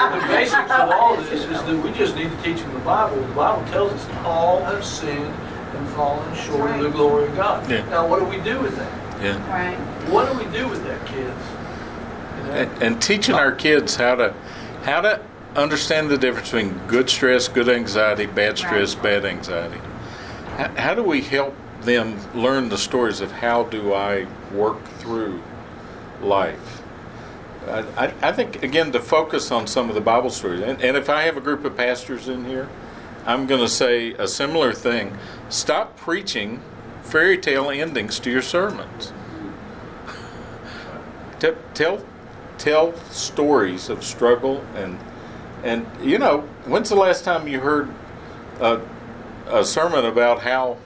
[0.08, 3.22] The basics of all this is that we just need to teach them the Bible.
[3.22, 7.70] The Bible tells us all have sinned and fallen short of the glory of God.
[7.70, 7.86] Yeah.
[7.90, 9.22] Now, what do we do with that?
[9.22, 9.50] Yeah.
[9.52, 9.78] Right.
[10.10, 11.18] What do we do with that, kids?
[11.18, 12.52] You know?
[12.54, 14.34] and, and teaching our kids how to
[14.84, 15.22] how to
[15.56, 19.80] understand the difference between good stress, good anxiety, bad stress, bad anxiety.
[20.56, 21.54] How, how do we help
[21.88, 25.42] them learn the stories of how do I work through
[26.22, 26.84] life?
[27.68, 31.10] I, I, think again to focus on some of the Bible stories, and, and if
[31.10, 32.70] I have a group of pastors in here,
[33.26, 35.18] I'm going to say a similar thing.
[35.50, 36.62] Stop preaching
[37.02, 39.12] fairy tale endings to your sermons.
[41.40, 42.06] Te- tell
[42.58, 44.98] tell stories of struggle and
[45.64, 47.90] and you know when's the last time you heard
[48.60, 48.82] a,
[49.48, 50.78] a sermon about how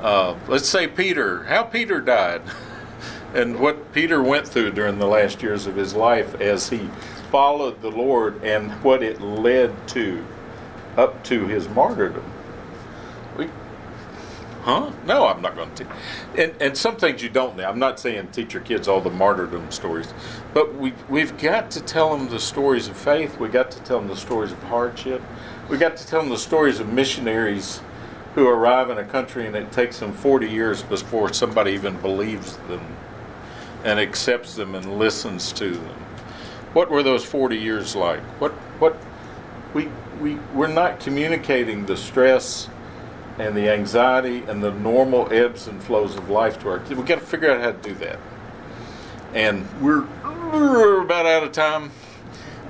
[0.00, 2.42] uh, let's say Peter how Peter died
[3.34, 6.88] and what Peter went through during the last years of his life as he
[7.30, 10.24] followed the Lord and what it led to
[10.96, 12.24] up to his martyrdom.
[13.36, 13.50] We,
[14.66, 14.90] Huh?
[15.06, 15.86] No, I'm not going to.
[16.36, 17.68] And, and some things you don't know.
[17.68, 20.12] I'm not saying teach your kids all the martyrdom stories,
[20.52, 23.38] but we we've got to tell them the stories of faith.
[23.38, 25.22] We got to tell them the stories of hardship.
[25.68, 27.80] We got to tell them the stories of missionaries
[28.36, 32.58] who arrive in a country and it takes them 40 years before somebody even believes
[32.68, 32.86] them
[33.82, 36.04] and accepts them and listens to them.
[36.74, 38.20] What were those 40 years like?
[38.38, 38.94] What what
[39.72, 39.88] we
[40.20, 42.68] we we're not communicating the stress
[43.38, 46.94] and the anxiety and the normal ebbs and flows of life to our kids.
[46.94, 48.18] We got to figure out how to do that.
[49.32, 51.90] And we're, we're about out of time.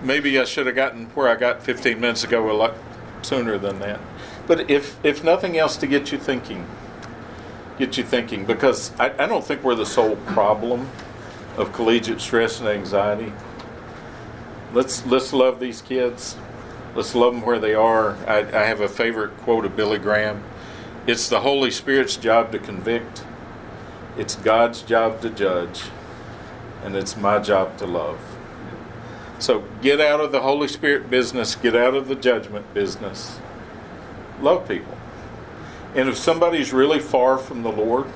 [0.03, 2.75] Maybe I should have gotten where I got 15 minutes ago a lot
[3.23, 4.01] sooner than that.
[4.47, 6.67] But if if nothing else to get you thinking,
[7.79, 10.89] get you thinking because I, I don't think we're the sole problem
[11.57, 13.33] of collegiate stress and anxiety.
[14.73, 16.37] Let's let's love these kids.
[16.95, 18.17] Let's love them where they are.
[18.27, 20.43] I, I have a favorite quote of Billy Graham.
[21.07, 23.23] It's the Holy Spirit's job to convict.
[24.17, 25.83] It's God's job to judge,
[26.83, 28.19] and it's my job to love.
[29.39, 33.39] So get out of the Holy Spirit business, get out of the judgment business.
[34.41, 34.97] Love people.
[35.95, 38.07] And if somebody's really far from the Lord,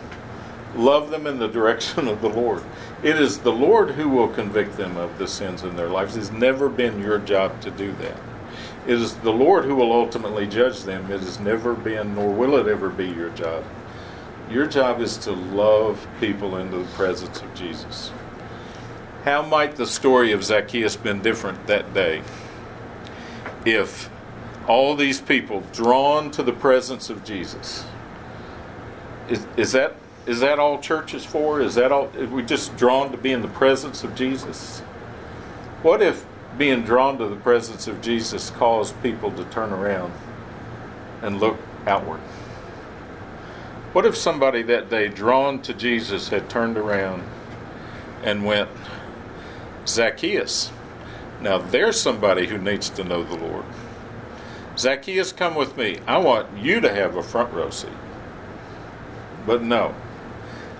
[0.75, 2.63] love them in the direction of the Lord.
[3.03, 6.17] It is the Lord who will convict them of the sins in their lives.
[6.17, 8.19] It's never been your job to do that.
[8.87, 11.11] It is the Lord who will ultimately judge them.
[11.11, 13.65] It has never been, nor will it ever be your job.
[14.51, 18.11] Your job is to love people into the presence of Jesus.
[19.25, 22.23] How might the story of Zacchaeus been different that day
[23.65, 24.11] if
[24.71, 27.85] all these people drawn to the presence of Jesus
[29.29, 31.61] is, is that is that all church is for?
[31.61, 34.79] Is that all we just drawn to be in the presence of Jesus?
[35.83, 36.25] What if
[36.57, 40.13] being drawn to the presence of Jesus caused people to turn around
[41.21, 42.21] and look outward?
[43.93, 47.25] What if somebody that day drawn to Jesus had turned around
[48.23, 48.69] and went,
[49.85, 50.71] Zacchaeus,
[51.41, 53.65] now there's somebody who needs to know the Lord.
[54.81, 55.98] Zacchaeus, come with me.
[56.07, 57.90] I want you to have a front row seat.
[59.47, 59.94] But no,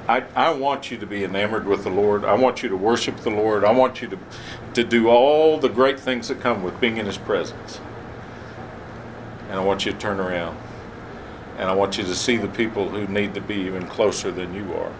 [0.09, 2.24] I, I want you to be enamored with the Lord.
[2.24, 3.62] I want you to worship the Lord.
[3.62, 4.18] I want you to,
[4.72, 7.78] to do all the great things that come with being in His presence.
[9.51, 10.56] And I want you to turn around.
[11.59, 14.55] And I want you to see the people who need to be even closer than
[14.55, 14.94] you are.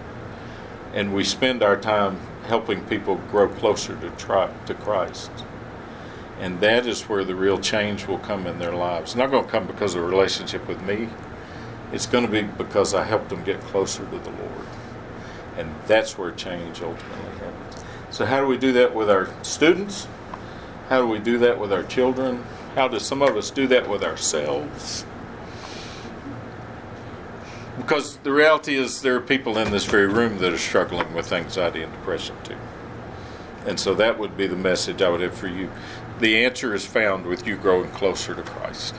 [0.93, 5.31] And we spend our time helping people grow closer to, try, to Christ.
[6.41, 9.15] And that is where the real change will come in their lives.
[9.15, 11.09] Not going to come because of a relationship with me.
[11.93, 14.67] It's going to be because I helped them get closer to the Lord.
[15.57, 17.85] And that's where change ultimately happens.
[18.11, 20.09] So, how do we do that with our students?
[20.89, 22.45] How do we do that with our children?
[22.75, 25.05] How do some of us do that with ourselves?
[27.77, 31.33] Because the reality is, there are people in this very room that are struggling with
[31.33, 32.57] anxiety and depression too.
[33.67, 35.71] And so that would be the message I would have for you.
[36.20, 38.94] The answer is found with you growing closer to Christ.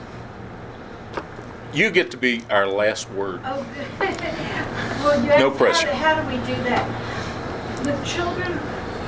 [1.72, 3.40] You get to be our last word.
[3.44, 3.64] Oh,
[4.00, 5.92] well, No pressure.
[5.92, 7.86] How, how do we do that?
[7.86, 8.50] With children,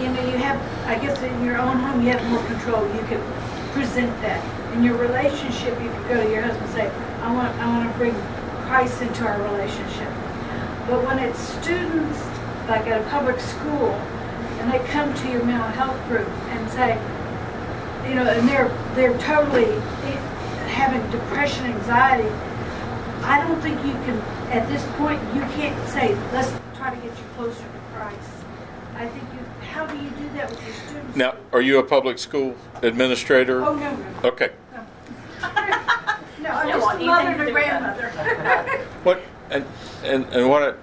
[0.00, 2.86] you know, you have, I guess in your own home, you have more control.
[2.94, 3.20] You can
[3.72, 4.40] present that.
[4.74, 6.88] In your relationship, you can go to your husband and say,
[7.20, 8.14] I want, I want to bring
[8.66, 10.08] Christ into our relationship.
[10.86, 12.20] But when it's students,
[12.68, 13.90] like at a public school,
[14.62, 16.96] and they come to your mental health group and say,
[18.08, 19.70] you know, and they're, they're totally
[20.68, 22.28] having depression, anxiety,
[23.22, 24.20] I don't think you can,
[24.50, 28.30] at this point, you can't say, let's try to get you closer to Christ.
[28.96, 31.16] I think you, how do you do that with your students?
[31.16, 33.64] Now, are you a public school administrator?
[33.64, 34.28] Oh, no, no.
[34.28, 34.50] Okay.
[34.72, 34.80] No,
[36.50, 37.96] I'm don't just want a mother and a do with that.
[37.96, 38.86] grandmother.
[39.04, 39.20] What
[39.50, 39.64] and
[40.02, 40.62] and and what?
[40.62, 40.74] I,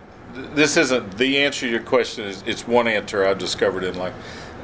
[0.54, 2.26] this isn't the answer to your question.
[2.26, 4.14] Is it's one answer I've discovered in life.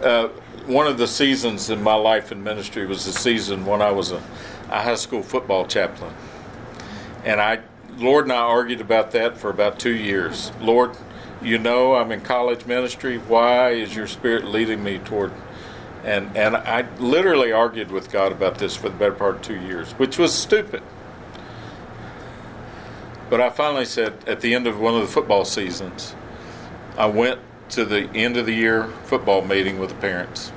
[0.04, 0.30] Uh,
[0.68, 4.11] one of the seasons in my life in ministry was the season when I was
[4.11, 4.22] a,
[4.69, 6.14] a high school football chaplain,
[7.23, 7.61] and I,
[7.98, 10.52] Lord and I argued about that for about two years.
[10.60, 10.98] Lord,
[11.41, 13.18] you know I'm in college ministry.
[13.18, 15.31] Why is your Spirit leading me toward?
[16.03, 19.60] And and I literally argued with God about this for the better part of two
[19.60, 20.84] years, which was stupid.
[23.30, 26.15] But I finally said at the end of one of the football seasons,
[26.98, 27.39] I went
[27.69, 30.52] to the end of the year football meeting with the parents.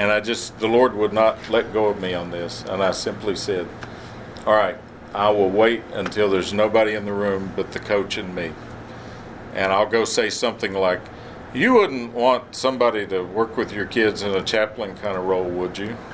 [0.00, 2.64] And I just, the Lord would not let go of me on this.
[2.66, 3.68] And I simply said,
[4.46, 4.78] All right,
[5.12, 8.52] I will wait until there's nobody in the room but the coach and me.
[9.52, 11.02] And I'll go say something like,
[11.52, 15.44] You wouldn't want somebody to work with your kids in a chaplain kind of role,
[15.44, 15.94] would you?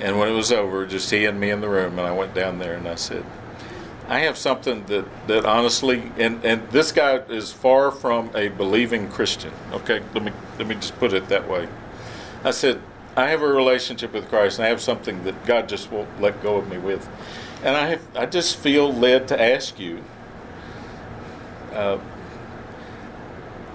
[0.00, 2.32] And when it was over, just he and me in the room, and I went
[2.32, 3.24] down there and I said,
[4.08, 9.08] I have something that, that honestly, and, and this guy is far from a believing
[9.08, 9.52] Christian.
[9.72, 11.68] Okay, let me let me just put it that way.
[12.42, 12.80] I said,
[13.16, 16.42] I have a relationship with Christ, and I have something that God just won't let
[16.42, 17.06] go of me with,
[17.62, 20.02] and I have I just feel led to ask you.
[21.72, 21.98] Uh,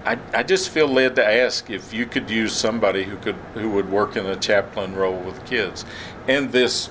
[0.05, 3.69] I, I just feel led to ask if you could use somebody who could who
[3.69, 5.85] would work in a chaplain role with kids,
[6.27, 6.89] and this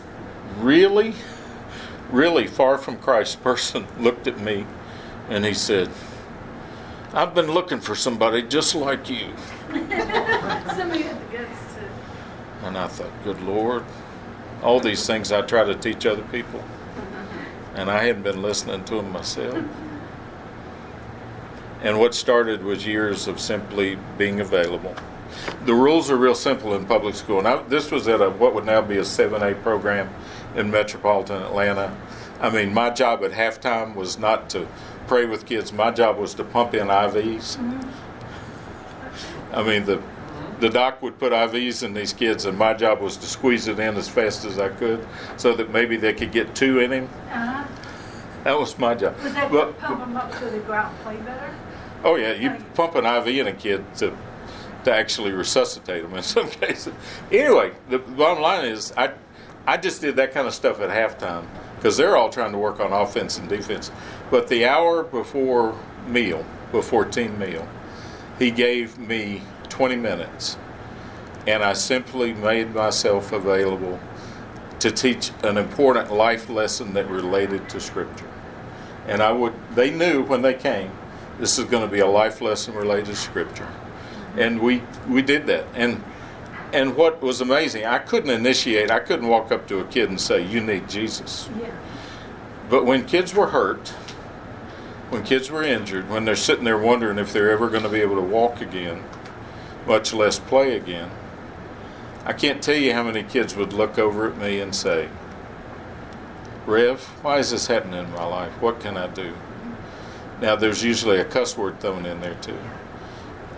[0.58, 1.14] really,
[2.12, 4.66] really far from Christ person looked at me,
[5.28, 5.90] and he said,
[7.12, 9.32] "I've been looking for somebody just like you."
[9.72, 12.66] Somebody had the guts to.
[12.66, 13.84] And I thought, "Good Lord,
[14.62, 16.62] all these things I try to teach other people,
[17.74, 19.64] and I hadn't been listening to them myself.
[21.82, 24.94] And what started was years of simply being available.
[25.64, 27.42] The rules are real simple in public school.
[27.42, 30.10] Now, this was at a what would now be a 7A program
[30.56, 31.96] in metropolitan Atlanta.
[32.40, 34.66] I mean, my job at halftime was not to
[35.06, 35.72] pray with kids.
[35.72, 37.58] My job was to pump in IVs.
[39.52, 40.02] I mean, the
[40.60, 43.80] the doc would put IVs in these kids, and my job was to squeeze it
[43.80, 45.04] in as fast as I could,
[45.36, 47.08] so that maybe they could get two in him.
[47.32, 47.64] Uh-huh.
[48.44, 49.16] That was my job.
[49.24, 51.50] Was that But- to pump them up so they go out and play better?
[52.04, 54.12] Oh yeah, you pump an IV in a kid to
[54.84, 56.94] to actually resuscitate them in some cases.
[57.30, 59.12] Anyway, the bottom line is I
[59.66, 61.46] I just did that kind of stuff at halftime
[61.76, 63.90] because they're all trying to work on offense and defense.
[64.30, 67.66] But the hour before meal, before team meal,
[68.38, 70.56] he gave me 20 minutes,
[71.46, 74.00] and I simply made myself available
[74.80, 78.28] to teach an important life lesson that related to Scripture.
[79.06, 80.90] And I would, they knew when they came,
[81.38, 83.68] this is going to be a life lesson related to Scripture.
[84.36, 85.66] And we, we did that.
[85.74, 86.02] And,
[86.72, 90.20] and what was amazing, I couldn't initiate, I couldn't walk up to a kid and
[90.20, 91.48] say, You need Jesus.
[91.60, 91.70] Yeah.
[92.70, 93.88] But when kids were hurt,
[95.10, 98.00] when kids were injured, when they're sitting there wondering if they're ever going to be
[98.00, 99.04] able to walk again,
[99.86, 101.10] much less play again,
[102.24, 105.08] I can't tell you how many kids would look over at me and say,
[106.66, 108.52] Rev, why is this happening in my life?
[108.62, 109.34] What can I do?
[110.40, 112.58] Now, there's usually a cuss word thrown in there too.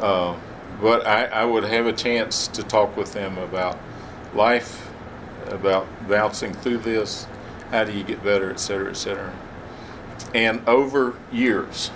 [0.01, 0.37] Uh,
[0.85, 3.79] but I, I would have a chance to talk with them about
[4.35, 4.91] life,
[5.47, 7.27] about bouncing through this,
[7.71, 9.33] how do you get better, et cetera, et cetera.
[10.35, 11.91] And over years,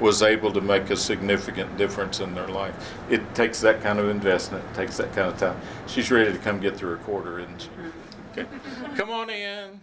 [0.00, 2.74] was able to make a significant difference in their life.
[3.08, 5.60] It takes that kind of investment, it takes that kind of time.
[5.86, 7.68] She's ready to come get the recorder, isn't she?
[7.68, 8.40] Mm-hmm.
[8.40, 8.96] Okay.
[8.96, 9.78] Come on in.